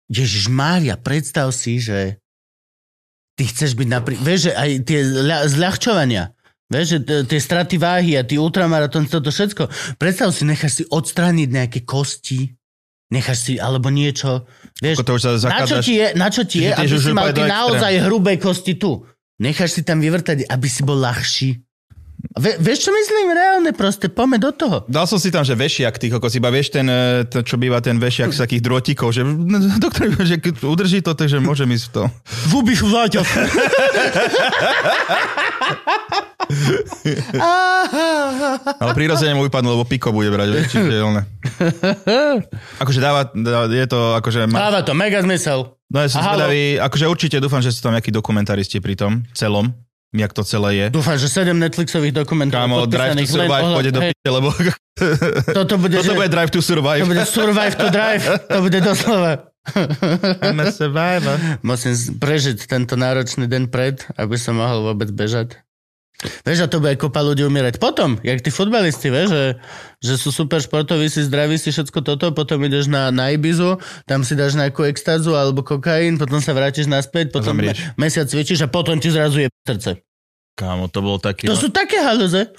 Ježiš 0.05 0.53
Mária, 0.53 0.93
predstav 1.01 1.49
si, 1.49 1.81
že 1.81 2.21
ty 3.33 3.49
chceš 3.49 3.73
byť 3.73 3.87
napríklad, 3.89 4.21
vieš, 4.23 4.41
že 4.49 4.53
aj 4.53 4.69
tie 4.85 4.99
ľa- 5.01 5.45
zľahčovania, 5.49 6.23
vieš, 6.69 6.85
že 6.93 6.97
tie 7.25 7.39
straty 7.41 7.75
váhy 7.81 8.13
a 8.13 8.21
tie 8.21 8.37
ultramaratón, 8.37 9.09
toto 9.09 9.33
všetko. 9.33 9.97
Predstav 9.97 10.29
si, 10.29 10.45
necháš 10.45 10.73
si 10.79 10.83
odstrániť 10.85 11.49
nejaké 11.49 11.79
kosti, 11.81 12.53
necháš 13.09 13.39
si, 13.41 13.53
alebo 13.57 13.89
niečo, 13.89 14.45
vieš, 14.79 15.01
to 15.01 15.17
už 15.17 15.21
sa 15.25 15.31
na 15.33 15.35
čo 15.35 15.41
zakádaš. 15.43 15.83
ti 15.83 15.93
je, 15.97 16.07
na 16.13 16.27
čo 16.29 16.41
ti 16.45 16.57
je, 16.63 16.69
aby 16.71 16.95
si 16.95 17.11
mal 17.11 17.33
do 17.33 17.43
naozaj 17.43 17.93
hrubé 18.05 18.37
kosti 18.37 18.77
tu. 18.77 19.03
Necháš 19.37 19.77
si 19.77 19.81
tam 19.85 20.01
vyvrtať, 20.01 20.49
aby 20.49 20.67
si 20.69 20.81
bol 20.81 20.97
ľahší. 20.97 21.66
Ve, 22.37 22.57
vieš, 22.57 22.85
čo 22.85 22.91
myslím? 22.93 23.33
Reálne 23.33 23.73
proste, 23.73 24.09
poďme 24.09 24.37
do 24.41 24.51
toho. 24.53 24.85
Dal 24.89 25.05
som 25.05 25.21
si 25.21 25.29
tam, 25.29 25.45
že 25.45 25.57
vešiak, 25.57 25.97
ty 25.97 26.09
kokos, 26.09 26.33
iba 26.37 26.49
vieš 26.49 26.73
ten, 26.73 26.89
e, 26.89 27.25
to, 27.29 27.41
čo 27.41 27.57
býva 27.57 27.81
ten 27.81 27.97
vešiak 27.97 28.33
z 28.33 28.41
takých 28.41 28.61
drôtikov, 28.61 29.13
že 29.13 29.21
doktor, 29.83 30.09
že 30.25 30.37
udrží 30.61 31.01
to, 31.01 31.13
takže 31.17 31.41
môžem 31.41 31.69
ísť 31.73 31.85
v 31.89 31.93
tom. 31.93 32.07
Vúbiš 32.49 32.81
vláťa. 32.85 33.21
Ale 38.81 38.91
prirodzene 38.95 39.35
mu 39.35 39.43
vypadnú, 39.47 39.69
lebo 39.75 39.85
piko 39.85 40.15
bude 40.15 40.31
brať, 40.31 40.47
vieš, 40.53 40.67
čiže 40.73 41.03
ono. 41.03 41.21
Akože 42.79 42.99
dáva, 43.03 43.27
dá, 43.31 43.67
je 43.67 43.87
to, 43.87 44.15
akože... 44.17 44.47
Ma, 44.47 44.69
Dáva 44.69 44.81
to 44.83 44.93
mega 44.95 45.21
zmysel. 45.21 45.75
no 45.91 45.97
ja 45.99 46.07
som 46.07 46.23
zvedavý, 46.23 46.79
akože 46.79 47.05
určite 47.07 47.37
dúfam, 47.43 47.59
že 47.59 47.75
sú 47.75 47.83
tam 47.83 47.93
nejakí 47.95 48.11
dokumentaristi 48.11 48.79
pri 48.79 48.95
tom, 48.95 49.27
celom, 49.35 49.75
jak 50.11 50.31
to 50.31 50.43
celé 50.43 50.75
je. 50.75 50.85
Dúfam, 50.89 51.15
že 51.15 51.27
7 51.27 51.51
Netflixových 51.51 52.13
dokumentov 52.15 52.57
Kámo, 52.57 52.85
Drive 52.85 53.15
to 53.17 53.27
Survive 53.27 53.51
ohľad- 53.59 53.75
pôjde 53.75 53.91
do 53.91 54.01
pite, 54.01 54.29
lebo 54.29 54.47
Toto 55.53 55.73
bude, 55.77 55.95
toto 55.95 56.09
že, 56.09 56.15
bude 56.15 56.29
Drive 56.29 56.51
to 56.51 56.59
Survive. 56.59 56.99
to 56.99 57.07
bude 57.07 57.23
Survive 57.23 57.75
to 57.75 57.87
Drive. 57.89 58.23
To 58.47 58.59
bude 58.61 58.79
doslova. 58.81 59.31
I'm 60.41 60.57
a 60.57 60.71
survivor. 60.71 61.35
Musím 61.59 61.91
prežiť 62.15 62.65
tento 62.65 62.95
náročný 62.95 63.45
deň 63.45 63.67
pred, 63.67 63.99
aby 64.15 64.39
som 64.39 64.55
mohol 64.55 64.87
vôbec 64.87 65.11
bežať. 65.11 65.59
Vieš, 66.17 66.65
a 66.65 66.67
to 66.67 66.81
bude 66.81 66.97
kopa 66.97 67.21
ľudí 67.21 67.45
umierať. 67.45 67.77
Potom, 67.77 68.17
jak 68.25 68.41
tí 68.41 68.49
futbalisti, 68.49 69.13
vieš, 69.13 69.29
že, 69.29 69.45
že 70.01 70.13
sú 70.17 70.33
super 70.33 70.57
športoví, 70.57 71.05
si 71.13 71.21
zdraví, 71.21 71.61
si 71.61 71.69
všetko 71.69 72.01
toto, 72.01 72.33
potom 72.33 72.57
ideš 72.65 72.89
na, 72.89 73.13
na 73.13 73.29
Ibizu, 73.29 73.77
tam 74.09 74.25
si 74.25 74.33
dáš 74.33 74.57
nejakú 74.57 74.81
extázu 74.89 75.37
alebo 75.37 75.61
kokain, 75.61 76.17
potom 76.17 76.41
sa 76.41 76.57
vrátiš 76.57 76.89
naspäť, 76.89 77.29
potom 77.29 77.53
me- 77.53 77.77
mesiac 78.01 78.25
cvičíš 78.25 78.65
a 78.65 78.69
potom 78.69 78.97
ti 78.97 79.13
zrazu 79.13 79.45
je 79.45 79.49
srdce. 79.61 80.01
Kámo, 80.57 80.89
to 80.89 81.05
bol 81.05 81.21
taký... 81.21 81.45
To 81.45 81.53
sú 81.53 81.69
také 81.69 82.01
halúze. 82.01 82.49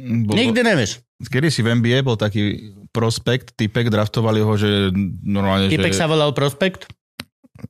bol, 0.00 0.32
Nikdy 0.32 0.60
nevieš. 0.64 1.04
Kedy 1.20 1.52
si 1.52 1.60
v 1.60 1.76
NBA 1.76 2.00
bol 2.00 2.16
taký 2.16 2.72
prospekt, 2.96 3.52
typek, 3.60 3.92
draftovali 3.92 4.40
ho, 4.40 4.52
že 4.56 4.88
normálne, 5.20 5.68
Typek 5.68 5.92
že 5.92 6.00
sa 6.00 6.08
volal 6.08 6.32
Prospekt. 6.32 6.88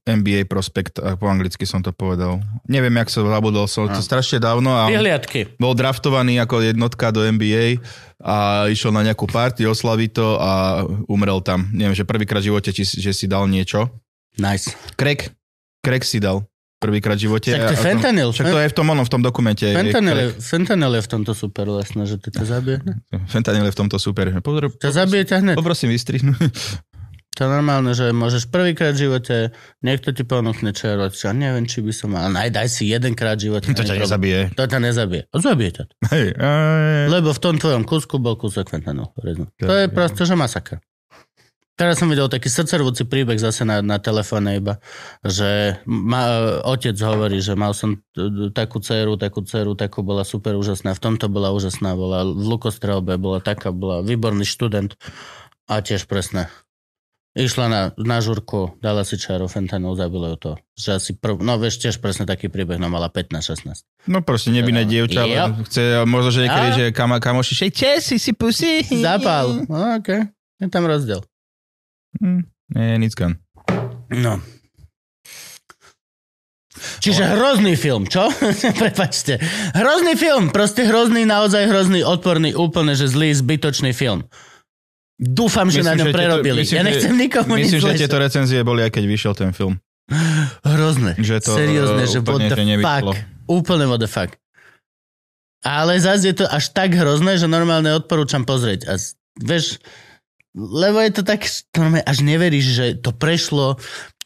NBA 0.02 0.46
prospekt, 0.46 0.98
a 0.98 1.14
po 1.14 1.26
anglicky 1.26 1.66
som 1.66 1.80
to 1.80 1.90
povedal. 1.90 2.40
Neviem, 2.66 2.94
jak 2.98 3.10
sa 3.10 3.22
zabudol, 3.22 3.66
som 3.66 3.86
to 3.86 4.02
strašne 4.02 4.38
dávno 4.38 4.70
a 4.70 4.86
Vyhliadky. 4.86 5.56
bol 5.56 5.74
draftovaný 5.74 6.38
ako 6.38 6.62
jednotka 6.62 7.10
do 7.10 7.22
NBA 7.22 7.82
a 8.18 8.66
išiel 8.66 8.90
na 8.90 9.04
nejakú 9.04 9.26
party, 9.26 9.66
oslaviť 9.66 10.10
to 10.12 10.26
a 10.38 10.52
umrel 11.06 11.40
tam. 11.40 11.68
Neviem, 11.70 11.94
že 11.94 12.08
prvýkrát 12.08 12.40
v 12.40 12.54
živote, 12.54 12.70
či, 12.70 12.82
že 12.82 13.12
si 13.12 13.26
dal 13.26 13.46
niečo. 13.46 13.90
Nice. 14.36 14.72
Crack. 14.94 15.32
Crack 15.80 16.02
si 16.02 16.18
dal 16.18 16.44
prvýkrát 16.76 17.16
v 17.16 17.24
živote. 17.26 17.50
Tak 17.50 17.72
to 17.72 17.74
je 17.74 17.82
fentanyl. 17.82 18.28
Však 18.30 18.46
to 18.46 18.58
je 18.60 18.68
v 18.68 18.76
tom 18.76 18.86
onom, 18.92 19.02
v 19.02 19.10
tom 19.10 19.22
dokumente. 19.24 19.64
Fentanyl 19.64 20.16
je, 20.16 20.28
fentanyl 20.38 20.92
je 20.94 21.02
v 21.02 21.08
tomto 21.08 21.32
super 21.32 21.66
vlastne, 21.66 22.04
že 22.04 22.20
to 22.20 22.44
zabije. 22.44 22.84
Fentanyl 23.26 23.64
je 23.66 23.72
v 23.72 23.78
tomto 23.80 23.96
super. 23.96 24.28
Pozor, 24.44 24.70
Ťa 24.76 24.92
zabije 24.92 25.22
ťa 25.24 25.36
hneď. 25.40 25.56
poprosím 25.56 25.90
vystrihnúť. 25.90 26.36
To 27.36 27.44
je 27.44 27.50
normálne, 27.52 27.92
že 27.92 28.10
môžeš 28.10 28.48
prvýkrát 28.48 28.96
v 28.96 29.06
živote, 29.06 29.36
niekto 29.78 30.08
ti 30.10 30.24
ponúkne 30.24 30.72
červať, 30.72 31.12
čo 31.12 31.30
neviem, 31.30 31.68
či 31.68 31.84
by 31.84 31.92
som 31.92 32.08
mal, 32.10 32.26
naj, 32.26 32.48
daj 32.48 32.64
si 32.66 32.88
jedenkrát 32.88 33.36
v 33.36 33.52
živote. 33.52 33.68
To 33.70 33.84
ťa 33.84 34.00
nezabije. 34.00 34.40
To 34.56 34.64
ťa 34.64 34.78
nezabije. 34.80 35.22
A 35.28 35.36
Zabije 35.36 35.70
ťa. 35.70 35.84
Hej. 36.10 36.26
aj- 36.32 37.08
Lebo 37.12 37.28
v 37.30 37.40
tom 37.40 37.54
tvojom 37.54 37.84
kusku 37.84 38.16
bol 38.16 38.34
kúsok 38.34 38.66
fentanylu. 38.66 39.12
To 39.60 39.74
je 39.74 39.86
proste, 39.86 40.24
že 40.24 40.32
masakr. 40.32 40.80
Teraz 41.76 42.00
som 42.00 42.08
videl 42.08 42.24
taký 42.26 42.48
srdcervúci 42.48 43.04
príbeh 43.04 43.36
zase 43.36 43.68
na, 43.68 43.84
na 43.84 44.00
telefóne 44.00 44.56
iba, 44.56 44.80
že 45.20 45.76
ma, 45.84 46.24
otec 46.64 46.96
hovorí, 46.96 47.44
že 47.44 47.52
mal 47.52 47.76
som 47.76 48.00
takú 48.50 48.80
dceru, 48.80 49.20
takú 49.20 49.44
dceru, 49.44 49.76
takú 49.76 50.00
bola 50.00 50.24
super 50.24 50.56
úžasná, 50.56 50.96
v 50.96 51.04
tomto 51.04 51.28
bola 51.28 51.52
úžasná, 51.52 51.92
bola 51.92 52.24
v 52.24 52.48
lukostrelbe, 52.48 53.20
bola 53.20 53.44
taká, 53.44 53.76
bola 53.76 54.00
výborný 54.00 54.48
študent 54.48 54.96
a 55.68 55.84
tiež 55.84 56.08
presne. 56.08 56.48
Išla 57.36 57.68
na, 57.68 57.82
na 58.00 58.24
žurku, 58.24 58.80
dala 58.80 59.04
si 59.04 59.20
čaru, 59.20 59.44
fentanyl, 59.44 59.92
zabilo 59.92 60.32
ju 60.32 60.36
to. 60.40 60.52
Že 60.72 60.90
asi 60.96 61.10
prv, 61.20 61.44
no 61.44 61.60
vieš, 61.60 61.76
tiež 61.84 62.00
presne 62.00 62.24
taký 62.24 62.48
príbeh, 62.48 62.80
no 62.80 62.88
mala 62.88 63.12
15-16. 63.12 63.84
No 64.08 64.24
proste 64.24 64.48
nevinné 64.48 64.88
dievča, 64.88 65.28
ale 65.28 65.52
chce 65.68 66.08
možno, 66.08 66.32
že 66.32 66.48
niekedy, 66.48 66.68
že 66.72 66.84
kam, 66.96 67.12
kamoši, 67.12 67.52
šej, 67.52 67.70
česi 67.76 68.16
si 68.16 68.32
pusy. 68.32 68.80
Zapal. 68.88 69.68
No, 69.68 70.00
okay. 70.00 70.32
Je 70.56 70.72
tam 70.72 70.88
rozdiel. 70.88 71.20
Hm, 72.24 72.48
nie, 72.72 73.04
nic 73.04 73.12
gun. 73.12 73.36
No. 74.08 74.40
Čiže 77.04 77.36
hrozný 77.36 77.76
film, 77.76 78.08
čo? 78.08 78.32
Prepačte. 78.80 79.36
Hrozný 79.76 80.16
film, 80.16 80.48
proste 80.48 80.88
hrozný, 80.88 81.28
naozaj 81.28 81.68
hrozný, 81.68 82.00
odporný, 82.00 82.56
úplne, 82.56 82.96
že 82.96 83.12
zlý, 83.12 83.36
zbytočný 83.36 83.92
film. 83.92 84.24
Dúfam, 85.16 85.72
že 85.72 85.80
na 85.80 85.96
ňom 85.96 86.12
tieto- 86.12 86.16
prerobili. 86.16 86.60
myslím, 86.60 86.76
ja 86.76 86.84
nechcem 86.84 87.14
nikomu 87.16 87.56
Myslím, 87.56 87.80
že 87.80 88.04
tieto 88.04 88.20
recenzie 88.20 88.60
boli 88.60 88.84
aj 88.84 88.92
keď 88.92 89.04
vyšiel 89.08 89.32
ten 89.32 89.50
film. 89.56 89.80
Hrozné. 90.62 91.16
Že 91.18 91.36
to, 91.40 91.52
Seriózne, 91.56 92.04
e, 92.04 92.08
že 92.08 92.18
what 92.20 92.40
the 92.44 92.56
fuck. 92.84 93.06
Úplne 93.48 93.84
what 93.88 94.00
the 94.04 94.10
fuck. 94.10 94.30
Ale 95.66 95.98
zase 95.98 96.30
je 96.30 96.36
to 96.44 96.46
až 96.46 96.70
tak 96.70 96.94
hrozné, 96.94 97.40
že 97.40 97.50
normálne 97.50 97.90
odporúčam 97.90 98.46
pozrieť. 98.46 98.86
A 98.86 99.00
vieš, 99.40 99.82
lebo 100.54 101.02
je 101.02 101.10
to 101.10 101.22
tak, 101.26 101.42
normálne 101.74 102.06
až 102.06 102.18
neveríš, 102.22 102.66
že 102.70 102.86
to 103.02 103.10
prešlo 103.10 103.80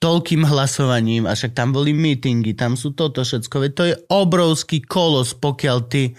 toľkým 0.05 0.45
hlasovaním 0.45 1.25
a 1.25 1.33
však 1.33 1.57
tam 1.57 1.73
boli 1.73 1.97
meetingy, 1.97 2.53
tam 2.53 2.77
sú 2.77 2.93
toto 2.93 3.25
všetko. 3.25 3.57
Veď 3.57 3.73
to 3.73 3.85
je 3.89 3.95
obrovský 4.13 4.85
kolos, 4.85 5.33
pokiaľ 5.33 5.79
ty 5.89 6.13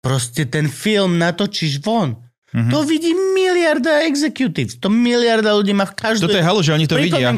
proste 0.00 0.48
ten 0.48 0.68
film 0.68 1.20
natočíš 1.20 1.84
von. 1.84 2.23
Mhm. 2.54 2.70
To 2.70 2.86
vidí 2.86 3.10
miliarda 3.34 4.06
executives. 4.06 4.78
To 4.78 4.86
miliarda 4.86 5.58
ľudí 5.58 5.74
má 5.74 5.90
v 5.90 5.94
každej... 5.98 6.30
Toto 6.30 6.38
je 6.38 6.46
halu, 6.46 6.62
že 6.62 6.70
oni 6.70 6.86
to 6.86 6.94
vidia. 6.94 7.34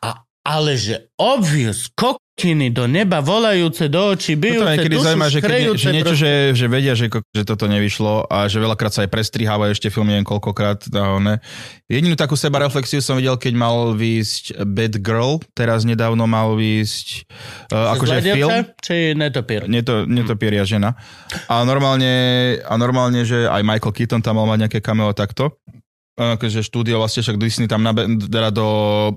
A, 0.00 0.24
ale 0.40 0.72
že 0.80 1.12
obvious, 1.20 1.92
kokotiny 2.38 2.70
do 2.70 2.86
neba, 2.86 3.18
volajúce 3.18 3.90
do 3.90 4.14
očí, 4.14 4.38
No 4.38 4.46
bijúce, 4.46 4.86
dušu 4.86 5.02
zaujíma, 5.10 5.26
že, 5.26 5.38
keď, 5.42 5.50
škrejúce, 5.50 5.82
že 5.82 5.90
niečo, 5.90 6.14
že, 6.14 6.32
že 6.54 6.66
vedia, 6.70 6.94
že, 6.94 7.10
že 7.10 7.42
toto 7.42 7.66
nevyšlo 7.66 8.30
a 8.30 8.46
že 8.46 8.62
veľakrát 8.62 8.94
sa 8.94 9.02
aj 9.02 9.10
prestrihávajú 9.10 9.74
ešte 9.74 9.90
film, 9.90 10.06
neviem 10.06 10.22
koľkokrát. 10.22 10.86
A 10.94 11.18
ne. 11.18 11.34
Jedinú 11.90 12.14
takú 12.14 12.38
sebareflexiu 12.38 13.02
som 13.02 13.18
videl, 13.18 13.34
keď 13.34 13.58
mal 13.58 13.98
výjsť 13.98 14.62
Bad 14.70 14.94
Girl, 15.02 15.42
teraz 15.50 15.82
nedávno 15.82 16.30
mal 16.30 16.54
výjsť 16.54 17.06
uh, 17.74 17.98
akože 17.98 18.14
Zlá 18.22 18.34
film. 18.38 18.50
Či 18.78 18.94
netopier? 19.18 19.66
Neto, 19.66 20.06
netopieria 20.06 20.62
žena. 20.62 20.94
A 21.50 21.66
normálne, 21.66 22.14
a 22.62 22.74
normálne, 22.78 23.26
že 23.26 23.50
aj 23.50 23.66
Michael 23.66 23.94
Keaton 23.98 24.22
tam 24.22 24.38
mal 24.38 24.46
mať 24.46 24.70
nejaké 24.70 24.78
cameo 24.78 25.10
takto. 25.10 25.58
A 26.18 26.34
Akože 26.34 26.66
štúdio 26.66 26.98
vlastne, 26.98 27.22
však 27.22 27.38
Disney 27.38 27.70
tam 27.70 27.82
nabe, 27.82 28.02
teda 28.06 28.50
do 28.50 28.66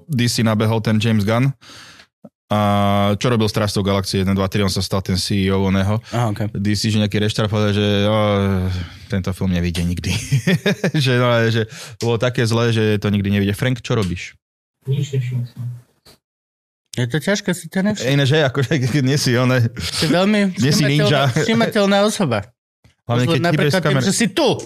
DC 0.06 0.46
nabehol 0.46 0.86
ten 0.86 1.02
James 1.02 1.26
Gunn. 1.26 1.50
A 2.52 2.60
čo 3.16 3.32
robil 3.32 3.48
Strážcov 3.48 3.80
galaxie 3.82 4.22
1, 4.22 4.28
2, 4.28 4.36
3, 4.36 4.60
on 4.62 4.70
sa 4.70 4.84
stal 4.84 5.00
ten 5.00 5.16
CEO 5.16 5.64
oného. 5.64 6.04
Aha, 6.12 6.28
okay. 6.30 6.52
DC, 6.52 6.92
že 6.92 7.00
nejaký 7.00 7.18
reštart 7.18 7.48
povedal, 7.48 7.72
že 7.72 7.88
o, 8.04 8.18
tento 9.08 9.32
film 9.32 9.56
nevidie 9.56 9.80
nikdy. 9.82 10.12
že, 11.00 11.16
no, 11.16 11.32
že 11.48 11.72
to 11.96 12.04
bolo 12.06 12.20
také 12.20 12.44
zlé, 12.44 12.70
že 12.70 13.00
to 13.00 13.08
nikdy 13.08 13.32
nevidie. 13.32 13.56
Frank, 13.56 13.80
čo 13.80 13.96
robíš? 13.96 14.36
Nič 14.84 15.16
nevšimol 15.16 15.48
som. 15.48 15.64
Je 16.92 17.08
to 17.08 17.18
ťažké 17.18 17.56
si 17.56 17.72
to 17.72 17.80
nevšimnúť. 17.80 18.12
Iné, 18.12 18.28
že 18.28 18.44
akože 18.44 18.72
keď 18.84 19.00
nie 19.00 19.16
si 19.16 19.32
one, 19.32 19.72
Si 19.72 20.12
veľmi 20.12 20.52
Nie 20.60 20.76
si 20.76 20.84
ninja. 20.84 21.32
všimateľná- 21.32 21.44
všimateľná 21.48 21.98
osoba. 22.04 22.52
hlavne 23.08 23.26
keď 23.32 23.42
Napríklad 23.42 23.80
kamer. 23.80 24.04
tým, 24.04 24.08
že 24.08 24.14
si 24.14 24.28
tu. 24.28 24.60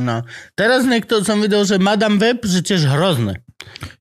No. 0.00 0.24
Teraz 0.54 0.88
niekto 0.88 1.20
som 1.20 1.44
videl, 1.44 1.60
že 1.60 1.76
Madame 1.76 2.16
Web, 2.16 2.40
že 2.42 2.64
tiež 2.64 2.88
hrozné. 2.88 3.44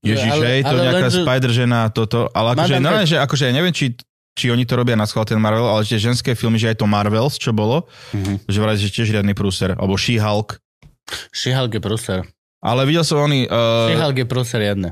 Ježiš, 0.02 0.32
Ale- 0.32 0.46
hej, 0.46 0.60
to 0.62 0.70
ale 0.70 0.82
nejaká 0.82 1.00
len, 1.02 1.12
že- 1.12 1.24
Spider 1.24 1.52
žena 1.52 1.78
a 1.84 1.90
toto, 1.90 2.20
ale 2.30 2.48
akože, 2.54 2.76
no, 2.78 2.92
že 3.04 3.16
akože 3.18 3.44
ja 3.46 3.54
neviem, 3.54 3.72
či, 3.72 3.94
či 4.32 4.46
oni 4.48 4.64
to 4.64 4.74
robia 4.74 4.94
na 4.94 5.04
schvál 5.04 5.24
ten 5.24 5.38
Marvel, 5.38 5.66
ale 5.66 5.84
tie 5.84 5.98
ženské 5.98 6.32
filmy, 6.34 6.56
že 6.56 6.70
aj 6.70 6.78
to 6.78 6.86
Marvels, 6.86 7.36
čo 7.36 7.52
bolo, 7.52 7.88
Mhm. 8.12 8.46
že 8.46 8.58
vraj, 8.58 8.76
že 8.76 8.88
tiež 8.88 9.12
riadny 9.12 9.34
prúser, 9.34 9.74
alebo 9.74 9.94
She-Hulk. 9.94 10.58
She-Hulk 11.30 11.72
je 11.72 11.82
prúser. 11.82 12.20
Ale 12.60 12.84
videl 12.84 13.02
som 13.02 13.20
oni 13.20 13.48
uh, 13.48 13.88
She-Hulk 13.88 14.18
je 14.18 14.28
prúser 14.28 14.60
jedné. 14.62 14.92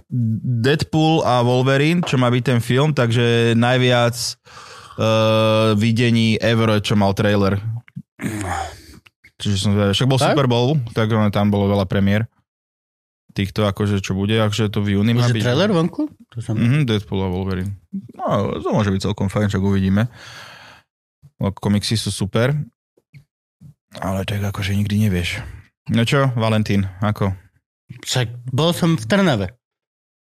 Deadpool 0.58 1.20
a 1.22 1.44
Wolverine, 1.44 2.00
čo 2.00 2.16
má 2.16 2.28
byť 2.28 2.44
ten 2.46 2.60
film, 2.60 2.92
takže 2.92 3.54
najviac 3.54 4.16
uh, 4.96 5.76
videní 5.76 6.40
ever, 6.40 6.80
čo 6.80 6.96
mal 6.96 7.12
trailer. 7.12 7.60
Čiže 9.38 9.56
som 9.60 9.72
zvedavý. 9.72 9.94
Však 9.94 10.10
bol 10.10 10.18
Tak? 10.18 10.32
Super 10.32 10.48
Bowl, 10.48 10.80
tak 10.92 11.08
tam 11.30 11.48
bolo 11.48 11.70
veľa 11.70 11.86
premiér. 11.86 12.26
Týchto 13.38 13.70
akože 13.70 14.02
čo 14.02 14.18
bude, 14.18 14.34
akože 14.34 14.74
to 14.74 14.82
v 14.82 14.98
júni 14.98 15.14
má 15.14 15.30
byť. 15.30 15.46
trailer 15.46 15.70
vonku? 15.70 16.10
To 16.34 16.42
som... 16.42 16.58
Mhm, 16.58 16.90
Deadpool 16.90 17.22
a 17.22 17.30
Wolverine. 17.30 17.78
No, 18.18 18.58
to 18.58 18.74
môže 18.74 18.90
byť 18.90 19.06
celkom 19.06 19.30
fajn, 19.30 19.54
čak 19.54 19.62
uvidíme. 19.62 20.10
No, 21.38 21.54
komiksy 21.54 21.94
sú 21.94 22.10
super. 22.10 22.58
Ale 24.02 24.26
tak 24.26 24.42
akože 24.42 24.74
nikdy 24.74 25.06
nevieš. 25.06 25.46
No 25.94 26.02
čo, 26.02 26.34
Valentín, 26.34 26.90
ako? 26.98 27.38
Však 28.04 28.50
bol 28.50 28.74
som 28.74 28.98
v 28.98 29.06
Trnave. 29.06 29.48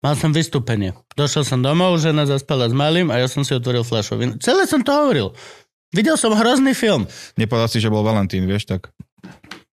Mal 0.04 0.14
som 0.14 0.30
vystúpenie. 0.30 0.92
Došiel 1.16 1.42
som 1.42 1.64
domov, 1.64 1.96
žena 1.98 2.28
zaspala 2.28 2.68
s 2.68 2.76
malým 2.76 3.08
a 3.08 3.16
ja 3.16 3.26
som 3.26 3.42
si 3.42 3.56
otvoril 3.56 3.82
fľašu. 3.82 4.20
Celé 4.38 4.68
som 4.68 4.84
to 4.84 4.92
hovoril. 4.92 5.32
Videl 5.90 6.20
som 6.20 6.36
hrozný 6.36 6.76
film. 6.76 7.08
Nepovedal 7.34 7.72
si, 7.72 7.80
že 7.80 7.88
bol 7.88 8.04
Valentín, 8.04 8.44
vieš, 8.44 8.68
tak 8.68 8.92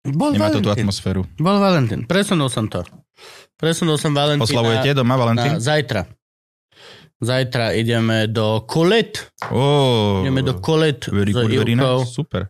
Bol 0.01 0.33
nemá 0.33 0.53
to 0.53 0.61
tú 0.61 0.69
Valentín. 0.69 0.87
atmosféru. 0.87 1.25
Bol 1.37 1.57
Valentín. 1.59 2.01
Presunul 2.05 2.53
som 2.53 2.69
to. 2.69 2.85
Presunul 3.57 4.01
som 4.01 4.13
Valentína 4.13 4.45
Oslavujete 4.47 4.97
doma 4.97 5.15
na 5.15 5.21
Valentín? 5.21 5.53
zajtra. 5.61 6.09
Zajtra 7.21 7.77
ideme 7.77 8.25
do 8.33 8.65
Kolet. 8.65 9.29
Oh, 9.53 10.25
Ideme 10.25 10.41
do 10.41 10.57
Kolet 10.57 11.05
very 11.13 11.33
s 11.33 11.37
good, 11.37 11.53
very 11.53 11.77
Ivkou 11.77 12.01
nice. 12.01 12.17
Super. 12.17 12.49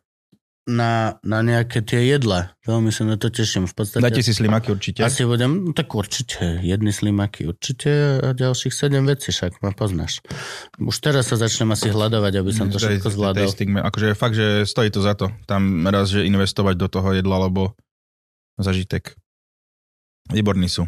na, 0.71 1.19
na 1.27 1.43
nejaké 1.43 1.83
tie 1.83 2.07
jedla. 2.07 2.55
Veľmi 2.63 2.95
sa 2.95 3.03
na 3.03 3.19
to 3.19 3.27
teším. 3.27 3.67
V 3.67 3.75
podstate 3.75 3.99
Dáte 3.99 4.23
si 4.23 4.31
slimaky 4.31 4.71
určite. 4.71 5.03
asi 5.03 5.27
budem, 5.27 5.67
no 5.67 5.75
tak 5.75 5.91
určite, 5.91 6.63
jedny 6.63 6.95
slimaky 6.95 7.51
určite 7.51 8.23
a 8.23 8.31
ďalších 8.31 8.71
sedem 8.71 9.03
vecí, 9.03 9.35
však 9.35 9.59
ma 9.67 9.75
poznáš. 9.75 10.23
Už 10.79 10.95
teraz 11.03 11.27
sa 11.27 11.35
začnem 11.35 11.75
asi 11.75 11.91
hľadovať, 11.91 12.33
aby 12.39 12.51
som 12.55 12.71
to 12.71 12.79
všetko 12.79 13.11
zvládol. 13.11 13.51
Akože 13.91 14.15
fakt, 14.15 14.39
že 14.39 14.63
stojí 14.63 14.95
to 14.95 15.03
za 15.03 15.19
to. 15.19 15.35
Tam 15.51 15.83
raz, 15.91 16.15
že 16.15 16.23
investovať 16.23 16.79
do 16.79 16.87
toho 16.87 17.11
jedla, 17.19 17.51
lebo 17.51 17.75
zažitek. 18.63 19.19
Výborní 20.31 20.67
sú. 20.67 20.87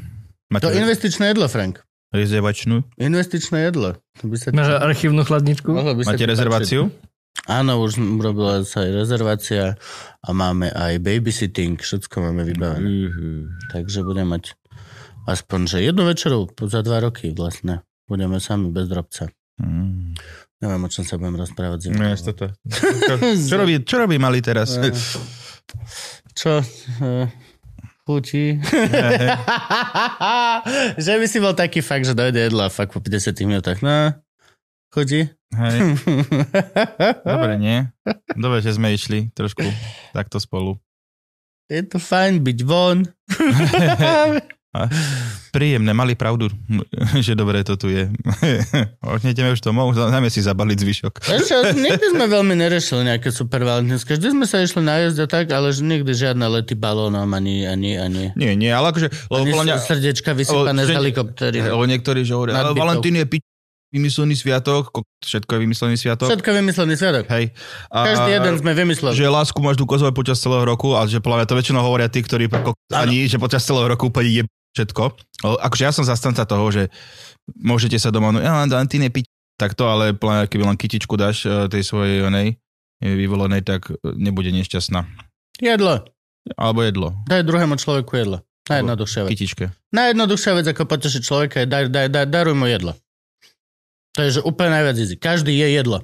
Máte 0.48 0.68
To 0.68 0.72
investičné 0.72 1.32
jedlo, 1.32 1.48
Frank. 1.48 1.80
rezervačnú? 2.12 2.84
Investičné 2.96 3.68
jedlo. 3.68 3.96
To 4.20 4.28
by 4.28 4.36
sa 4.36 4.52
Máš 4.52 4.68
archívnu 4.76 5.24
chladničku? 5.24 5.68
by 5.68 6.02
Máte 6.04 6.26
rezerváciu? 6.28 6.88
páčiť. 6.88 7.10
Áno, 7.48 7.80
už 7.80 7.96
robila 8.20 8.60
sa 8.62 8.84
aj 8.84 8.90
rezervácia 8.92 9.62
a 10.20 10.28
máme 10.30 10.68
aj 10.68 11.00
babysitting, 11.00 11.80
všetko 11.80 12.20
máme 12.20 12.44
vybavené. 12.44 12.86
Uh, 13.08 13.48
Takže 13.72 14.04
budeme 14.04 14.36
mať 14.36 14.52
aspoň, 15.24 15.60
že 15.66 15.76
jednu 15.80 16.04
večeru 16.04 16.46
za 16.62 16.84
dva 16.84 17.00
roky 17.00 17.32
vlastne. 17.32 17.80
Budeme 18.04 18.36
sami 18.38 18.68
bez 18.68 18.86
drobca. 18.86 19.32
mm. 19.58 20.14
Neviem, 20.62 20.86
o 20.86 20.90
čom 20.92 21.02
sa 21.02 21.18
budem 21.18 21.34
rozprávať 21.34 21.90
zimou. 21.90 21.98
No, 21.98 22.06
jasne 22.06 22.38
to. 22.38 22.46
Čo, 22.70 22.86
čo, 23.18 23.54
robí, 23.56 23.82
čo 23.82 23.96
robí 23.98 24.14
malý 24.20 24.38
teraz? 24.38 24.76
Eh, 24.82 24.94
Čo? 26.34 26.60
Eh, 28.02 28.10
Chutí. 28.10 28.58
že 30.98 31.12
by 31.22 31.26
si 31.30 31.38
bol 31.38 31.54
taký 31.54 31.78
fakt, 31.86 32.02
že 32.02 32.18
dojde 32.18 32.50
jedlo 32.50 32.66
a 32.66 32.70
fakt 32.70 32.90
po 32.90 32.98
50 32.98 33.30
minútach. 33.46 33.78
No, 33.78 34.18
chutí. 34.90 35.30
Hej. 35.54 35.78
Dobre, 37.28 37.60
nie? 37.60 37.86
Dobre, 38.34 38.58
že 38.64 38.74
sme 38.74 38.90
išli 38.90 39.30
trošku 39.36 39.62
takto 40.10 40.42
spolu. 40.42 40.80
Je 41.70 41.84
to 41.86 42.02
fajn 42.02 42.42
byť 42.42 42.58
von. 42.66 43.06
Príjemné, 45.52 45.92
mali 45.92 46.16
pravdu, 46.16 46.48
že 47.26 47.36
dobre 47.36 47.60
to 47.60 47.76
tu 47.76 47.92
je. 47.92 48.08
Odneteme 49.04 49.52
už 49.52 49.60
domov, 49.60 49.92
dáme 49.92 50.32
si 50.32 50.40
zabaliť 50.40 50.78
zvyšok. 50.78 51.12
Ešte, 51.20 51.54
nikdy 51.84 52.04
sme 52.08 52.24
veľmi 52.24 52.56
nerešili 52.56 53.04
nejaké 53.04 53.28
super 53.28 53.60
valentínske. 53.62 54.16
Vždy 54.16 54.28
sme 54.32 54.46
sa 54.48 54.64
išli 54.64 54.80
najesť 54.80 55.18
a 55.20 55.28
tak, 55.28 55.52
ale 55.52 55.70
že 55.70 55.84
nikdy 55.84 56.08
žiadne 56.10 56.48
lety 56.50 56.72
balónom 56.72 57.28
ani, 57.28 57.68
ani, 57.68 58.00
ani, 58.00 58.32
Nie, 58.32 58.56
nie, 58.56 58.72
ale 58.72 58.90
akože... 58.90 59.12
Lebo 59.28 59.44
ani 59.44 59.52
mňa, 59.52 59.76
srdečka 59.78 60.32
vysypané 60.32 60.82
z 60.82 60.90
helikoptery. 60.90 61.58
lebo 61.62 61.84
niektorí, 61.84 62.24
že 62.24 62.32
hovoria, 62.32 62.56
ale. 62.56 62.72
Valentín 62.72 63.12
je 63.14 63.28
pič, 63.28 63.44
vymyslený 63.92 64.32
sviatok, 64.32 64.88
ko- 64.88 65.04
všetko 65.20 65.52
je 65.52 65.60
vymyslený 65.60 65.94
sviatok. 66.00 66.32
Všetko 66.32 66.48
vymyslený 66.48 66.94
sviatok. 66.96 67.24
Hej. 67.28 67.52
A, 67.92 68.08
Každý 68.08 68.30
jeden 68.32 68.54
sme 68.56 68.72
vymysleli. 68.72 69.12
že 69.12 69.28
lásku 69.28 69.60
máš 69.60 69.76
ukazovať 69.76 70.16
počas 70.16 70.40
celého 70.40 70.64
roku, 70.64 70.96
ale 70.96 71.12
že 71.12 71.20
podľa 71.20 71.44
mňa 71.44 71.46
to 71.46 71.58
väčšinou 71.60 71.82
hovoria 71.84 72.08
tí, 72.08 72.24
ktorí 72.24 72.48
ko- 72.48 72.72
ani, 72.88 73.28
že 73.28 73.36
počas 73.36 73.60
celého 73.60 73.84
roku 73.84 74.08
úplne 74.08 74.32
je 74.32 74.42
všetko. 74.72 75.02
Akože 75.44 75.82
ja 75.84 75.92
som 75.92 76.04
zastanca 76.04 76.44
toho, 76.48 76.66
že 76.72 76.88
môžete 77.56 77.96
sa 78.00 78.08
doma, 78.08 78.32
no 78.32 78.40
ja 78.40 78.64
Valentín 78.64 79.04
je 79.04 79.12
pič, 79.12 79.26
takto, 79.60 79.86
ale 79.86 80.16
keby 80.18 80.74
len 80.74 80.78
kytičku 80.80 81.14
dáš 81.14 81.46
eh, 81.46 81.68
tej 81.70 81.86
svojej 81.86 82.26
onej 82.26 82.56
eh, 82.56 83.14
vyvolenej, 83.14 83.62
tak 83.62 83.92
eh, 83.92 83.96
nebude 84.16 84.50
nešťastná. 84.50 85.06
Jedlo. 85.62 86.02
Alebo 86.58 86.82
jedlo. 86.82 87.14
Daj 87.30 87.46
druhému 87.46 87.78
človeku 87.78 88.12
jedlo. 88.18 88.38
Najjednoduchšia 88.66 89.20
vec. 89.26 89.30
Kytičke. 89.30 89.64
Najjednoduchšia 89.94 90.52
vec, 90.58 90.66
ako 90.70 90.82
potešiť 90.90 91.22
človeka, 91.22 91.56
je 91.62 91.66
daj, 91.70 91.84
daj, 91.90 92.06
daj, 92.10 92.26
daruj 92.30 92.54
mu 92.58 92.66
jedlo. 92.66 92.98
To 94.18 94.26
je, 94.26 94.38
že 94.38 94.40
úplne 94.42 94.74
najviac 94.74 94.96
easy. 94.98 95.16
Každý 95.18 95.54
je 95.54 95.68
jedlo. 95.72 96.02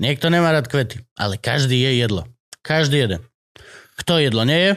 Niekto 0.00 0.28
nemá 0.32 0.52
rád 0.52 0.68
kvety, 0.68 1.04
ale 1.16 1.40
každý 1.40 1.76
je 1.76 1.92
jedlo. 2.00 2.28
Každý 2.64 3.04
jeden. 3.06 3.20
Kto 3.96 4.20
jedlo 4.20 4.44
nie 4.44 4.60
je, 4.60 4.72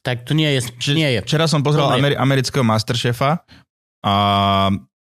tak 0.00 0.24
tu 0.24 0.32
nie 0.32 0.48
je. 0.56 0.60
Či- 0.80 0.96
nie 0.96 1.10
je. 1.16 1.20
Včera 1.24 1.44
som 1.44 1.60
pozrel 1.60 1.84
To. 1.86 1.92
Ameri- 1.92 2.16
amerického 2.16 2.64
Masterchefa 2.64 3.44
a 4.00 4.14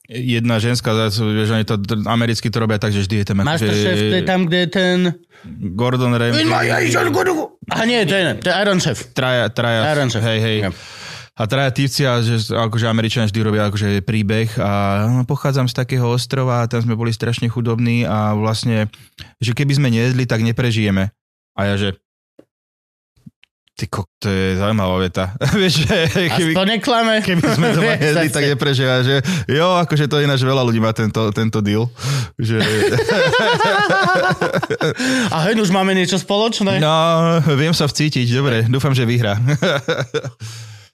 jedna 0.04 0.60
ženská, 0.60 0.92
vieš, 1.08 1.48
oni 1.56 1.64
to 1.64 1.80
americky 2.04 2.52
to 2.52 2.60
robia 2.60 2.76
tak, 2.76 2.92
že 2.92 3.08
vždy 3.08 3.24
je 3.24 3.26
tam 3.26 3.40
Masterchef, 3.40 3.96
to 3.96 4.16
je 4.20 4.24
tam, 4.28 4.40
kde 4.44 4.58
je 4.60 4.68
ten... 4.68 4.98
Gordon 5.76 6.12
Ramsay, 6.12 6.44
A 7.72 7.80
nie, 7.84 8.00
to 8.04 8.12
je 8.16 8.24
to 8.40 8.48
je 8.48 8.54
Iron 8.60 8.80
Chef. 8.80 9.12
traja, 9.12 9.48
traja, 9.52 9.92
Iron 9.92 10.08
Chef. 10.12 10.24
hej, 10.24 10.40
hej. 10.40 10.58
Ja. 10.68 10.70
A 11.34 11.50
traja 11.50 11.68
típci, 11.74 12.06
a 12.06 12.22
že 12.22 12.54
akože 12.54 12.86
Američania 12.86 13.26
vždy 13.26 13.40
robia 13.42 13.66
akože 13.66 14.06
príbeh 14.06 14.54
a 14.56 15.04
no, 15.10 15.26
pochádzam 15.26 15.66
z 15.66 15.74
takého 15.74 16.06
ostrova 16.06 16.62
a 16.62 16.68
tam 16.70 16.78
sme 16.84 16.94
boli 16.94 17.10
strašne 17.10 17.50
chudobní 17.50 18.06
a 18.06 18.38
vlastne, 18.38 18.86
že 19.42 19.50
keby 19.50 19.72
sme 19.74 19.88
nejedli, 19.90 20.30
tak 20.30 20.46
neprežijeme. 20.46 21.10
A 21.58 21.60
ja 21.64 21.74
že 21.74 21.98
ty 23.74 23.90
kok, 23.90 24.06
to 24.22 24.30
je 24.30 24.54
zaujímavá 24.54 25.02
veta. 25.02 25.34
Vieš, 25.58 25.90
že 25.90 25.96
keby, 26.30 26.54
Aspoň 26.54 26.66
neklame. 26.78 27.14
keby 27.26 27.42
sme 27.58 27.74
Vieš, 27.74 27.98
jedli, 28.06 28.28
tak 28.30 28.44
neprežíva, 28.46 29.02
že 29.02 29.18
jo, 29.50 29.74
akože 29.82 30.06
to 30.06 30.22
ináč 30.22 30.46
veľa 30.46 30.62
ľudí 30.62 30.78
má 30.78 30.94
tento, 30.94 31.34
tento 31.34 31.58
deal. 31.58 31.90
Že, 32.38 32.62
A 35.34 35.50
hej, 35.50 35.58
už 35.58 35.74
máme 35.74 35.90
niečo 35.90 36.14
spoločné. 36.18 36.78
no, 36.78 36.94
viem 37.58 37.74
sa 37.74 37.90
vcítiť, 37.90 38.26
dobre, 38.30 38.62
dúfam, 38.70 38.94
že 38.94 39.02
vyhrá. 39.02 39.34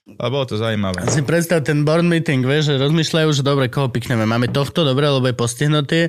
Ale 0.01 0.29
bolo 0.29 0.49
to 0.49 0.57
zaujímavé. 0.57 1.05
Si 1.07 1.21
predstav 1.21 1.61
ten 1.61 1.85
board 1.85 2.01
meeting, 2.01 2.41
vieš, 2.41 2.73
že 2.73 2.81
rozmýšľajú, 2.81 3.29
že 3.31 3.45
dobre, 3.45 3.69
koho 3.69 3.85
pikneme. 3.85 4.25
Máme 4.25 4.49
tohto, 4.49 4.81
dobre, 4.81 5.05
lebo 5.05 5.23
je 5.23 5.37
postihnutý. 5.37 5.99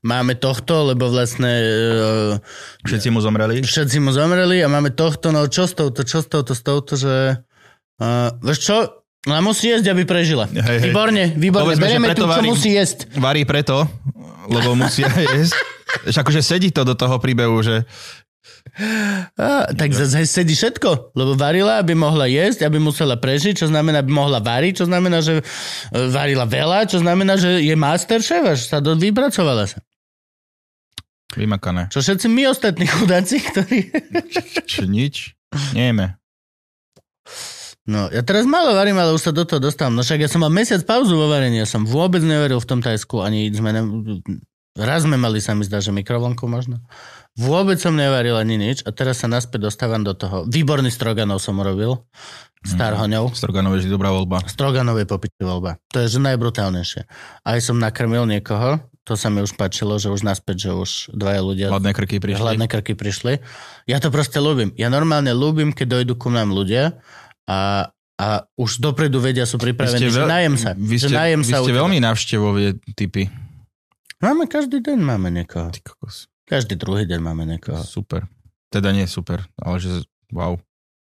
Máme 0.00 0.34
tohto, 0.34 0.88
lebo 0.88 1.06
vlastne 1.06 1.52
uh, 1.52 2.40
Všetci 2.82 3.12
mu 3.12 3.20
zomreli. 3.20 3.60
všetci 3.60 4.00
mu 4.00 4.08
zomreli 4.10 4.64
a 4.64 4.72
máme 4.72 4.90
tohto, 4.90 5.30
no 5.30 5.44
čo 5.46 5.68
s 5.68 5.76
touto, 5.76 6.00
čo 6.00 6.24
s 6.24 6.26
touto, 6.26 6.52
s 6.52 6.62
touto, 6.64 6.96
že... 6.96 7.44
Uh, 8.00 8.32
vieš 8.40 8.58
čo? 8.64 8.76
Ona 9.22 9.38
musí 9.38 9.68
jesť, 9.68 9.92
aby 9.92 10.02
prežila. 10.02 10.48
Hej, 10.48 10.58
hej. 10.80 10.90
Výborne, 10.90 11.24
výborne. 11.36 11.64
Povedzme, 11.68 11.84
Berieme 11.86 12.06
preto 12.10 12.18
tu, 12.18 12.24
čo 12.24 12.32
varí- 12.34 12.50
musí 12.50 12.70
jesť. 12.72 12.98
Varí 13.14 13.42
preto, 13.44 13.84
lebo 14.48 14.74
musia 14.74 15.06
jesť. 15.28 15.54
Že 16.08 16.18
akože 16.18 16.40
sedí 16.40 16.72
to 16.72 16.82
do 16.82 16.96
toho 16.96 17.20
príbehu, 17.20 17.60
že 17.60 17.84
Á, 19.36 19.70
tak 19.76 19.94
zase 19.94 20.26
sedí 20.26 20.56
všetko, 20.56 21.14
lebo 21.14 21.38
varila, 21.38 21.78
aby 21.78 21.94
mohla 21.94 22.26
jesť, 22.26 22.66
aby 22.66 22.80
musela 22.80 23.14
prežiť, 23.20 23.62
čo 23.62 23.66
znamená, 23.68 24.00
aby 24.00 24.10
mohla 24.10 24.42
variť, 24.42 24.82
čo 24.82 24.86
znamená, 24.88 25.22
že 25.22 25.38
e, 25.38 25.42
varila 26.10 26.48
veľa, 26.48 26.88
čo 26.88 26.98
znamená, 26.98 27.38
že 27.38 27.62
je 27.62 27.74
master 27.76 28.18
chef, 28.24 28.42
až 28.42 28.60
sa 28.66 28.82
do, 28.82 28.98
vypracovala 28.98 29.70
sa. 29.70 29.78
vymakané. 31.36 31.92
Čo 31.92 32.02
všetci 32.02 32.26
my 32.32 32.42
ostatní 32.50 32.88
chudáci, 32.88 33.40
ktorí... 33.44 33.78
Čo 34.66 34.88
nič? 34.88 35.36
Nejeme. 35.76 36.16
No, 37.82 38.06
ja 38.14 38.22
teraz 38.22 38.46
málo 38.46 38.78
varím, 38.78 38.94
ale 39.02 39.10
už 39.10 39.26
sa 39.26 39.32
do 39.34 39.42
toho 39.42 39.58
dostávam. 39.58 39.98
No 39.98 40.06
však 40.06 40.22
ja 40.22 40.30
som 40.30 40.38
mal 40.38 40.54
mesiac 40.54 40.86
pauzu 40.86 41.18
vo 41.18 41.26
varení, 41.26 41.58
ja 41.58 41.66
som 41.66 41.82
vôbec 41.82 42.22
neveril 42.22 42.62
v 42.62 42.68
tom 42.68 42.78
Tajsku, 42.78 43.20
ani 43.22 43.50
sme... 43.50 43.70
Ne... 43.74 43.82
Raz 44.72 45.04
sme 45.04 45.20
mali, 45.20 45.42
sa 45.42 45.52
mi 45.52 45.68
zdá, 45.68 45.84
že 45.84 45.92
mikrovlnku 45.92 46.48
možno. 46.48 46.80
Vôbec 47.32 47.80
som 47.80 47.96
nevaril 47.96 48.36
ani 48.36 48.60
nič 48.60 48.84
a 48.84 48.92
teraz 48.92 49.24
sa 49.24 49.28
naspäť 49.30 49.72
dostávam 49.72 50.04
do 50.04 50.12
toho. 50.12 50.44
Výborný 50.44 50.92
stroganov 50.92 51.40
som 51.40 51.56
urobil. 51.56 52.04
Starhoňov. 52.62 53.34
Stroganov 53.34 53.74
je 53.74 53.78
vždy 53.84 53.90
dobrá 53.90 54.12
voľba. 54.12 54.44
Stroganov 54.46 55.00
je 55.00 55.06
popiči 55.08 55.42
voľba. 55.42 55.80
To 55.90 56.04
je 56.04 56.12
že 56.12 56.20
najbrutálnejšie. 56.22 57.02
Aj 57.42 57.58
som 57.58 57.80
nakrmil 57.80 58.22
niekoho, 58.28 58.78
to 59.02 59.18
sa 59.18 59.34
mi 59.34 59.42
už 59.42 59.58
páčilo, 59.58 59.98
že 59.98 60.14
už 60.14 60.22
naspäť, 60.22 60.68
že 60.68 60.70
už 60.70 60.90
dvaja 61.10 61.42
ľudia 61.42 61.66
Hladné 61.74 61.90
krky 61.90 62.22
prišli. 62.22 62.38
hladné 62.38 62.66
krky 62.70 62.94
prišli. 62.94 63.42
Ja 63.90 63.98
to 63.98 64.14
proste 64.14 64.38
ľúbim. 64.38 64.70
Ja 64.78 64.94
normálne 64.94 65.34
ľúbim, 65.34 65.74
keď 65.74 65.98
dojdu 65.98 66.14
ku 66.14 66.30
nám 66.30 66.54
ľudia 66.54 67.02
a, 67.50 67.90
a 68.14 68.26
už 68.54 68.78
dopredu 68.78 69.18
vedia, 69.18 69.42
sú 69.42 69.58
pripravení, 69.58 70.06
že 70.06 70.22
najem 70.22 70.54
sa. 70.54 70.78
vy 70.78 70.96
že 71.02 71.10
ste, 71.10 71.18
najem 71.18 71.42
vy 71.42 71.50
sa 71.50 71.66
ste 71.66 71.74
veľmi 71.74 71.98
návštevové 71.98 72.78
typy. 72.94 73.26
Máme 74.22 74.46
každý 74.46 74.78
deň 74.78 74.98
máme 75.02 75.34
niekoho. 75.34 75.66
Ty 75.74 75.82
kokos. 75.82 76.30
Každý 76.44 76.74
druhý 76.76 77.06
deň 77.06 77.20
máme 77.22 77.46
niekoho. 77.46 77.80
Super. 77.82 78.26
Teda 78.68 78.90
nie 78.90 79.04
super, 79.04 79.44
ale 79.60 79.76
že 79.78 80.02
wow, 80.32 80.56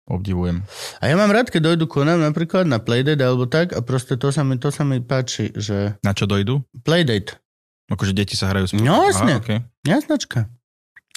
obdivujem. 0.06 0.62
A 1.00 1.08
ja 1.08 1.16
mám 1.16 1.32
rád, 1.32 1.48
keď 1.50 1.74
dojdu 1.74 1.86
ku 1.88 2.04
nám 2.04 2.20
napríklad 2.20 2.68
na 2.68 2.78
playdate 2.84 3.24
alebo 3.24 3.48
tak 3.48 3.72
a 3.72 3.80
proste 3.80 4.20
to 4.20 4.30
sa 4.30 4.44
mi, 4.44 4.60
to 4.60 4.70
sa 4.70 4.84
mi 4.84 5.00
páči, 5.00 5.50
že 5.56 5.96
Na 6.04 6.12
čo 6.12 6.28
dojdu? 6.28 6.62
playdate. 6.84 7.40
Akože 7.88 8.16
deti 8.16 8.40
sa 8.40 8.48
hrajú 8.52 8.72
spolu. 8.72 8.88
No, 8.88 9.04
jasne. 9.04 9.40
Aha, 9.40 9.44
okay. 9.44 9.60
Jasnačka. 9.84 10.48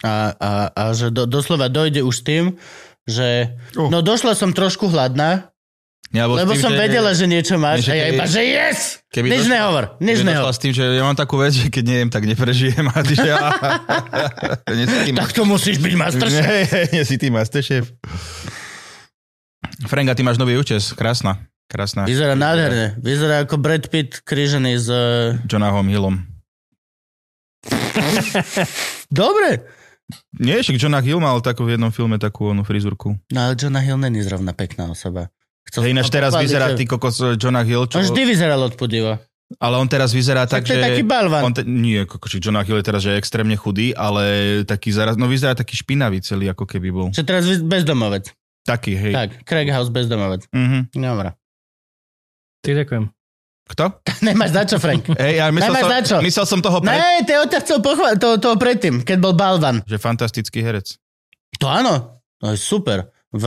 A, 0.03 0.35
a, 0.35 0.51
a 0.75 0.83
že 0.91 1.15
do, 1.15 1.25
doslova 1.25 1.71
dojde 1.71 2.03
už 2.03 2.15
s 2.15 2.25
tým, 2.27 2.45
že 3.07 3.55
Uh. 3.77 3.91
no 3.93 4.01
došla 4.01 4.33
som 4.35 4.51
trošku 4.51 4.89
hladná, 4.89 5.54
Ja, 6.11 6.27
s 6.27 6.37
lebo 6.37 6.53
tým, 6.53 6.61
som 6.61 6.71
že- 6.71 6.79
vedela, 6.79 7.11
že 7.11 7.25
niečo 7.25 7.55
máš 7.57 7.79
že 7.83 7.91
a 7.91 7.97
ja 7.97 8.07
iba, 8.09 8.25
že 8.25 8.41
yes! 8.41 9.03
Keby 9.09 9.27
Nič 9.27 9.41
došla- 9.41 9.53
nehovor, 9.53 9.85
nič 9.99 10.19
nehovor. 10.21 10.51
s 10.51 10.59
tým, 10.59 10.71
že 10.71 10.85
ja 10.85 11.03
mám 11.03 11.15
takú 11.15 11.35
vec, 11.37 11.53
že 11.53 11.67
keď 11.67 11.85
nejem, 11.85 12.09
tak 12.09 12.23
neprežijem. 12.25 12.85
A 12.89 12.99
ty, 13.01 13.15
že 13.15 13.27
ja, 13.27 13.39
tým, 15.03 15.15
Tak 15.17 15.33
to 15.33 15.43
musíš 15.43 15.79
byť 15.79 15.95
masterchef. 15.95 16.45
nie, 16.45 16.63
nie 16.93 17.03
si 17.03 17.17
tým 17.17 17.33
masterchef. 17.33 17.91
Frank, 19.85 20.07
a 20.07 20.15
ty 20.15 20.23
máš 20.23 20.37
nový 20.37 20.55
účes. 20.55 20.93
Krásna. 20.93 21.41
Krásna. 21.67 22.05
Vyzerá 22.05 22.35
nádherne. 22.35 22.95
Vyzerá 22.97 23.43
ako 23.43 23.57
Brad 23.57 23.89
Pitt 23.89 24.21
krížený 24.21 24.77
z... 24.77 24.89
Jonahom 25.45 25.89
Hillom. 25.89 26.21
Dobre. 29.11 29.65
Nie, 30.37 30.61
však 30.61 30.77
Jonah 30.77 31.01
Hill 31.01 31.19
mal 31.19 31.41
takú 31.41 31.65
v 31.65 31.75
jednom 31.75 31.89
filme 31.89 32.21
takú 32.21 32.53
onú 32.53 32.61
frizurku. 32.61 33.17
No 33.33 33.39
ale 33.41 33.57
Jonah 33.57 33.81
Hill 33.81 33.97
není 33.97 34.21
zrovna 34.21 34.53
pekná 34.53 34.87
osoba. 34.87 35.33
Chcel 35.71 35.91
ináč 35.91 36.09
teraz 36.13 36.37
vyzerá 36.37 36.77
ty 36.77 36.85
kokos 36.85 37.41
Jonah 37.41 37.65
Hill, 37.67 37.89
čo... 37.89 37.99
On 37.99 38.05
vždy 38.05 38.23
vyzeral 38.29 38.61
odpudivo. 38.63 39.17
Ale 39.61 39.77
on 39.77 39.87
teraz 39.87 40.11
vyzerá 40.11 40.49
Tak 40.49 40.65
tak, 40.65 40.73
to 40.73 40.73
je 40.75 40.81
že... 40.81 40.85
taký 40.89 41.03
balvan. 41.05 41.43
On 41.45 41.55
te, 41.55 41.63
nie, 41.63 42.03
kokoči, 42.09 42.41
Jonah 42.41 42.65
Hill 42.65 42.81
je 42.81 42.87
teraz 42.87 43.01
že 43.05 43.15
je 43.15 43.21
extrémne 43.21 43.55
chudý, 43.55 43.93
ale 43.93 44.63
taký 44.65 44.91
zaraz, 44.91 45.21
no 45.21 45.29
vyzerá 45.29 45.55
taký 45.55 45.77
špinavý 45.77 46.25
celý, 46.25 46.49
ako 46.51 46.65
keby 46.65 46.89
bol. 46.91 47.09
Že 47.13 47.23
teraz 47.23 47.45
bezdomovec. 47.61 48.33
Taký, 48.65 48.97
hej. 48.97 49.13
Tak, 49.13 49.31
Craig 49.45 49.69
House 49.69 49.93
bezdomovec. 49.93 50.49
Mhm. 50.51 50.97
Dobre. 50.97 51.37
Ty 52.65 52.71
ďakujem. 52.81 53.05
Kto? 53.65 53.85
Nemáš 54.27 54.51
za 54.53 54.63
čo, 54.65 54.77
Frank. 54.81 55.05
Hej, 55.17 55.41
ja 55.41 55.49
myslel, 55.53 55.73
Nemáš 55.73 55.85
som, 55.85 56.05
čo. 56.05 56.17
myslel 56.25 56.47
som 56.49 56.61
toho 56.65 56.79
pred... 56.81 56.97
Ne, 56.97 57.25
to 57.25 57.45
ťa 57.49 57.61
chcel 57.65 57.79
pochváliť, 57.85 58.19
to, 58.21 58.29
to 58.41 58.51
predtým, 58.57 58.95
keď 59.05 59.17
bol 59.21 59.33
balvan. 59.37 59.85
Že 59.85 59.97
fantastický 60.01 60.65
herec. 60.65 60.97
To 61.61 61.69
áno, 61.69 62.21
to 62.41 62.53
je 62.53 62.59
super. 62.61 63.09
V, 63.33 63.45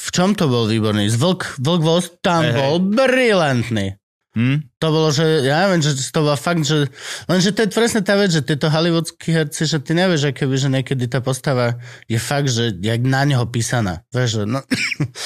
v 0.00 0.08
čom 0.08 0.32
to 0.32 0.48
bol 0.48 0.64
výborný? 0.64 1.12
Z 1.12 1.20
Vlk, 1.20 1.60
Vlk 1.60 1.82
Street, 1.84 2.04
tam 2.24 2.42
Hej, 2.42 2.52
hej. 2.52 2.56
bol 2.56 2.74
brilantný. 2.80 3.86
Hm? 4.30 4.62
To 4.78 4.86
bolo, 4.94 5.10
že 5.10 5.42
ja 5.42 5.66
neviem, 5.66 5.82
že 5.82 5.90
to 5.98 6.22
bolo 6.22 6.38
fakt, 6.38 6.62
že... 6.62 6.86
Lenže 7.26 7.50
to 7.50 7.66
je 7.66 7.74
presne 7.74 7.98
tá 8.00 8.14
vec, 8.14 8.30
že 8.30 8.46
tieto 8.46 8.70
hollywoodskí 8.70 9.34
herci, 9.34 9.66
že 9.66 9.82
ty 9.82 9.90
nevieš, 9.90 10.30
keby, 10.30 10.54
že 10.54 10.70
niekedy 10.70 11.10
tá 11.10 11.18
postava 11.18 11.82
je 12.06 12.14
fakt, 12.14 12.46
že 12.46 12.78
jak 12.78 13.02
na 13.02 13.26
neho 13.26 13.42
písaná. 13.50 14.06
Vieš, 14.14 14.30
že 14.30 14.42
no... 14.46 14.62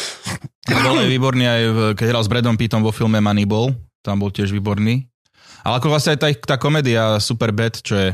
Bol 0.88 1.04
aj 1.04 1.08
výborný 1.12 1.44
aj, 1.44 1.62
v- 1.68 1.92
keď 2.00 2.06
hral 2.16 2.24
s 2.24 2.32
Bradom 2.32 2.56
Pittom 2.56 2.80
vo 2.80 2.96
filme 2.96 3.20
Moneyball. 3.20 3.76
Tam 4.00 4.16
bol 4.16 4.32
tiež 4.32 4.48
výborný. 4.48 5.04
Ale 5.60 5.76
ako 5.76 5.92
vlastne 5.92 6.16
aj 6.16 6.20
tá, 6.24 6.28
tá 6.32 6.56
komédia 6.56 7.20
Superbad, 7.20 7.84
čo 7.84 7.94
je 7.96 8.08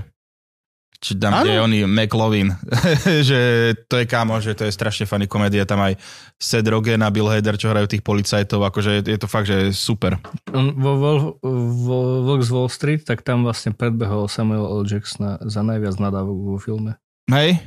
či 1.01 1.17
tam, 1.17 1.41
kde 1.41 1.57
je 1.57 1.65
oný 1.65 1.79
McLovin, 1.89 2.53
že 3.29 3.73
to 3.89 3.97
je 3.97 4.05
kámo, 4.05 4.37
že 4.45 4.53
to 4.53 4.69
je 4.69 4.73
strašne 4.73 5.09
funny 5.09 5.25
komédia, 5.25 5.65
tam 5.65 5.81
aj 5.81 5.97
Seth 6.37 6.69
Rogen 6.69 7.01
a 7.01 7.09
Bill 7.09 7.33
Hader, 7.33 7.57
čo 7.57 7.73
hrajú 7.73 7.89
tých 7.89 8.05
policajtov, 8.05 8.61
akože 8.69 9.09
je 9.09 9.19
to 9.19 9.25
fakt, 9.25 9.49
že 9.49 9.57
je 9.57 9.69
super. 9.73 10.21
On 10.53 10.77
vo, 10.77 10.93
vo, 11.41 11.99
vo 12.21 12.35
z 12.37 12.51
Wall 12.53 12.69
Street, 12.69 13.09
tak 13.09 13.25
tam 13.25 13.49
vlastne 13.49 13.73
predbehol 13.73 14.29
Samuel 14.29 14.69
L. 14.69 14.85
Jacksona 14.85 15.41
za 15.41 15.65
najviac 15.65 15.97
nadávok 15.97 16.37
vo 16.37 16.59
filme. 16.61 17.01
Hej? 17.33 17.65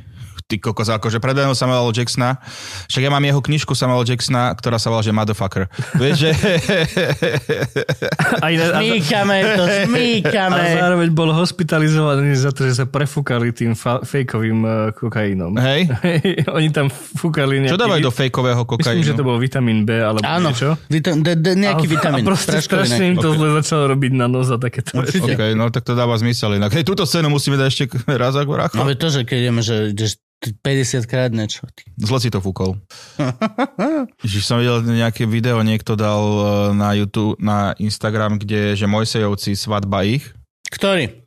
Ty 0.53 0.61
kokos, 0.61 0.85
akože 0.85 1.17
predajom 1.17 1.57
Samuel 1.57 1.89
L. 1.89 1.97
Jacksona. 1.97 2.37
Však 2.85 3.01
ja 3.01 3.09
mám 3.09 3.25
jeho 3.25 3.41
knižku 3.41 3.73
Samuel 3.73 4.05
L. 4.05 4.13
Jacksona, 4.13 4.53
ktorá 4.53 4.77
sa 4.77 4.93
volá, 4.93 5.01
že 5.01 5.09
Motherfucker. 5.09 5.65
Vieš, 5.97 6.13
že... 6.13 6.29
A, 8.37 8.53
iné, 8.53 8.69
a, 8.69 8.77
Smíkame 8.77 9.35
to, 9.57 9.63
a 9.65 9.69
smíkame. 9.89 10.61
zároveň 10.77 11.09
bol 11.09 11.33
hospitalizovaný 11.33 12.37
za 12.37 12.53
to, 12.53 12.69
že 12.69 12.77
sa 12.77 12.85
prefúkali 12.85 13.49
tým 13.49 13.73
fa- 13.73 14.05
fejkovým 14.05 14.59
uh, 14.61 14.73
kokaínom. 14.93 15.57
Hej? 15.57 15.89
Oni 16.61 16.69
tam 16.69 16.93
fúkali 16.93 17.65
nejaký... 17.65 17.73
Čo 17.73 17.81
dávajú 17.81 18.01
do 18.05 18.13
fejkového 18.13 18.61
kokainu? 18.69 19.01
Myslím, 19.01 19.09
že 19.09 19.17
to 19.17 19.25
bol 19.25 19.41
vitamín 19.41 19.89
B 19.89 19.97
alebo 19.97 20.21
Áno, 20.21 20.53
niečo. 20.53 20.77
vita- 20.85 21.17
d- 21.17 21.33
d- 21.33 21.57
nejaký 21.57 21.89
a, 21.89 21.91
vitamín. 21.97 22.21
A 22.21 22.29
proste 22.29 22.61
strašne 22.61 23.09
im 23.09 23.17
to 23.17 23.33
zle 23.33 23.57
začalo 23.57 23.89
robiť 23.89 24.11
na 24.13 24.29
nos 24.29 24.53
a 24.53 24.61
takéto 24.61 25.01
veci. 25.01 25.17
Určite. 25.17 25.33
OK, 25.33 25.41
no 25.57 25.73
tak 25.73 25.81
to 25.81 25.97
dáva 25.97 26.13
zmysel 26.13 26.53
inak. 26.53 26.69
Hej, 26.77 26.85
túto 26.85 27.09
scénu 27.09 27.33
musíme 27.33 27.57
dať 27.57 27.67
ešte 27.73 27.83
raz 28.05 28.37
ako 28.37 28.51
rácho. 28.53 28.77
No 28.77 28.85
to, 28.93 29.09
že 29.09 29.25
keď 29.25 29.37
ideme, 29.49 29.61
že 29.65 29.89
ideš 29.89 30.21
50 30.51 31.07
krát 31.07 31.31
niečo. 31.31 31.63
Zle 31.95 32.19
si 32.19 32.29
to 32.33 32.43
fúkol. 32.43 32.75
Že 34.27 34.39
som 34.43 34.59
videl 34.59 34.83
nejaké 34.83 35.23
video, 35.23 35.63
niekto 35.63 35.95
dal 35.95 36.19
eh, 36.19 36.47
na 36.75 36.91
YouTube, 36.91 37.39
na 37.39 37.71
Instagram, 37.79 38.41
kde 38.41 38.75
že 38.75 38.89
Mojsejovci 38.89 39.55
svadba 39.55 40.03
ich. 40.03 40.27
Ktorý? 40.67 41.23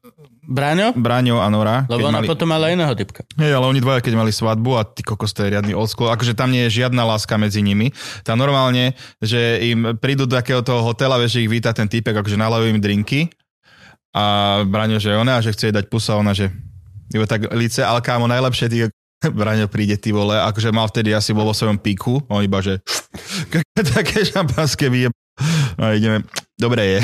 Braňo? 0.46 0.94
Braňo 0.94 1.42
a 1.42 1.50
Nora. 1.50 1.76
Lebo 1.90 2.06
ona 2.06 2.22
mali... 2.22 2.30
potom 2.30 2.46
mala 2.46 2.70
iného 2.70 2.94
typka. 2.94 3.26
Hej, 3.34 3.58
ale 3.58 3.66
oni 3.66 3.82
dvaja, 3.82 3.98
keď 3.98 4.14
mali 4.14 4.30
svadbu 4.30 4.78
a 4.78 4.86
ty 4.86 5.02
kokos, 5.02 5.34
to 5.34 5.42
je 5.42 5.58
riadny 5.58 5.74
old 5.74 5.90
school, 5.90 6.06
akože 6.06 6.38
tam 6.38 6.54
nie 6.54 6.70
je 6.70 6.82
žiadna 6.82 7.02
láska 7.02 7.34
medzi 7.34 7.66
nimi. 7.66 7.90
Tam 8.22 8.38
normálne, 8.38 8.94
že 9.18 9.58
im 9.66 9.98
prídu 9.98 10.30
do 10.30 10.38
takého 10.38 10.62
toho 10.62 10.86
hotela, 10.86 11.18
vieš, 11.18 11.38
že 11.38 11.42
ich 11.42 11.50
víta 11.50 11.74
ten 11.74 11.90
typek, 11.90 12.14
akože 12.14 12.38
nalajú 12.38 12.70
im 12.70 12.78
drinky 12.78 13.26
a 14.16 14.24
Braňo, 14.64 14.96
že 14.96 15.12
ona, 15.12 15.44
že 15.44 15.52
chce 15.52 15.68
jej 15.68 15.76
dať 15.76 15.86
pusa, 15.92 16.16
ona, 16.16 16.32
že 16.32 16.48
iba 17.12 17.28
tak 17.28 17.52
lice, 17.52 17.84
ale 17.84 18.00
kámo, 18.00 18.24
najlepšie 18.24 18.66
ty 18.72 18.76
Braňo 19.38 19.66
príde, 19.70 19.96
ty 19.96 20.12
vole, 20.12 20.36
akože 20.36 20.70
mal 20.72 20.88
vtedy 20.88 21.12
asi 21.12 21.32
bol 21.32 21.48
vo 21.48 21.56
svojom 21.56 21.80
píku, 21.80 22.20
on 22.28 22.44
iba, 22.44 22.60
že 22.60 22.80
také 23.96 24.24
šampanské 24.24 24.88
vyje 24.92 25.12
No 25.76 25.92
ideme, 25.92 26.24
dobre 26.56 26.96
je. 26.96 26.98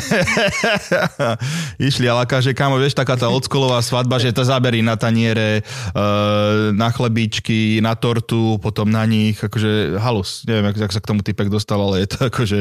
Išli, 1.92 2.08
ale 2.08 2.24
akáže, 2.24 2.56
kámo, 2.56 2.80
vieš, 2.80 2.96
taká 2.96 3.20
tá 3.20 3.28
oldschoolová 3.28 3.84
svadba, 3.84 4.16
že 4.16 4.32
to 4.32 4.48
zaberí 4.48 4.80
na 4.80 4.96
taniere, 4.96 5.60
uh, 5.92 6.72
na 6.72 6.88
chlebíčky, 6.88 7.84
na 7.84 7.92
tortu, 7.92 8.56
potom 8.56 8.88
na 8.88 9.04
nich, 9.04 9.36
akože 9.36 10.00
halus. 10.00 10.48
Neviem, 10.48 10.72
jak, 10.72 10.88
jak 10.88 10.92
sa 10.96 11.00
k 11.04 11.10
tomu 11.12 11.20
typek 11.20 11.52
dostal, 11.52 11.84
ale 11.84 12.08
je 12.08 12.16
to 12.16 12.18
akože 12.32 12.60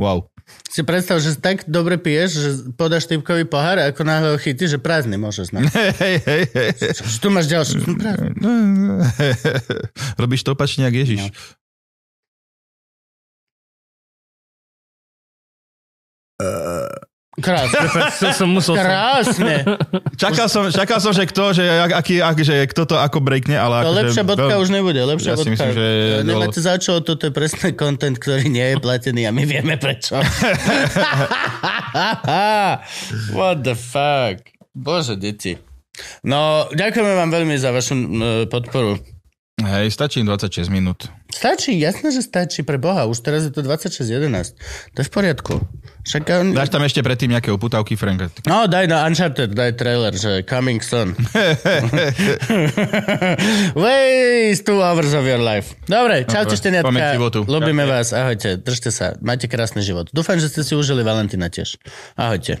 wow. 0.00 0.24
Si 0.68 0.82
predstav, 0.82 1.22
že 1.22 1.38
tak 1.38 1.64
dobre 1.70 1.96
piješ, 1.96 2.30
že 2.34 2.50
podáš 2.74 3.08
typkový 3.08 3.46
pohár 3.48 3.78
a 3.80 3.88
ako 3.88 4.02
náhle 4.04 4.28
ho 4.34 4.38
chytíš, 4.38 4.76
že 4.76 4.78
prázdny 4.82 5.16
môže 5.16 5.46
znať. 5.46 5.70
Hej, 6.02 6.16
hej, 6.26 6.42
hej. 6.50 6.70
Tu 7.22 7.28
máš 7.30 7.46
ďalší. 7.48 7.80
Prázdny. 7.80 8.30
Robíš 10.22 10.42
to 10.44 10.52
opačne, 10.52 10.84
jak 10.90 10.96
Ježiš. 10.98 11.32
Krásne. 17.34 17.90
To 18.20 18.30
som 18.30 18.46
musel... 18.46 18.78
Krásne. 18.78 19.66
Čakal 20.14 20.46
som, 20.46 20.70
čakal 20.70 21.02
som, 21.02 21.10
že 21.10 21.26
kto, 21.26 21.50
že, 21.50 21.66
ak, 21.66 21.92
aký, 21.98 22.22
ak, 22.22 22.38
že 22.38 22.62
kto 22.70 22.86
to 22.86 22.94
ako 22.94 23.18
breakne, 23.18 23.58
ale 23.58 23.82
To 23.82 23.90
akože, 23.90 23.98
lepšia 24.00 24.22
bodka 24.22 24.54
veľ- 24.54 24.62
už 24.62 24.68
nebude. 24.70 25.00
Lepšia 25.02 25.32
Ja 25.32 25.36
si 25.36 25.40
bodka. 25.42 25.50
myslím, 25.50 25.70
že 25.72 25.86
Nemáte 26.22 26.60
za 26.60 26.74
čo, 26.78 27.02
toto 27.02 27.26
je 27.26 27.32
presne 27.32 27.74
content, 27.74 28.14
ktorý 28.14 28.46
nie 28.46 28.62
je 28.64 28.76
platený 28.78 29.26
a 29.26 29.34
my 29.34 29.42
vieme 29.42 29.74
prečo. 29.74 30.14
What 33.34 33.62
the 33.62 33.74
fuck? 33.74 34.46
Bože, 34.70 35.14
deti. 35.14 35.58
No, 36.26 36.66
ďakujeme 36.70 37.14
vám 37.14 37.30
veľmi 37.30 37.54
za 37.54 37.70
vašu 37.70 37.94
uh, 37.94 38.06
podporu. 38.46 38.98
Hej, 39.64 39.96
stačí 39.96 40.20
im 40.20 40.28
26 40.28 40.68
minút. 40.68 41.08
Stačí, 41.32 41.80
jasné, 41.80 42.14
že 42.14 42.22
stačí 42.22 42.62
pre 42.62 42.78
Boha. 42.78 43.08
Už 43.08 43.18
teraz 43.24 43.42
je 43.42 43.50
to 43.50 43.64
26.11. 43.64 44.54
To 44.94 44.98
je 45.02 45.06
v 45.08 45.12
poriadku. 45.12 45.54
Však 46.04 46.22
on... 46.36 46.46
Dáš 46.52 46.68
tam 46.68 46.84
ešte 46.84 47.00
predtým 47.00 47.32
nejaké 47.32 47.48
uputavky, 47.48 47.96
Frank? 47.96 48.28
No, 48.44 48.68
daj 48.68 48.86
na 48.86 49.08
Uncharted, 49.08 49.56
daj 49.56 49.72
trailer, 49.74 50.12
že 50.12 50.44
coming 50.44 50.84
soon. 50.84 51.16
Waste 53.82 54.68
two 54.68 54.84
hours 54.84 55.16
of 55.16 55.24
your 55.24 55.40
life. 55.40 55.72
Dobre, 55.88 56.28
čaute 56.28 56.60
šteniatka. 56.60 57.16
Ľubíme 57.48 57.88
vás, 57.88 58.12
ahojte, 58.12 58.60
držte 58.60 58.92
sa, 58.92 59.16
majte 59.24 59.48
krásny 59.48 59.80
život. 59.80 60.12
Dúfam, 60.12 60.36
že 60.36 60.52
ste 60.52 60.60
si 60.60 60.76
užili 60.76 61.00
Valentína 61.00 61.48
tiež. 61.48 61.80
Ahojte. 62.20 62.60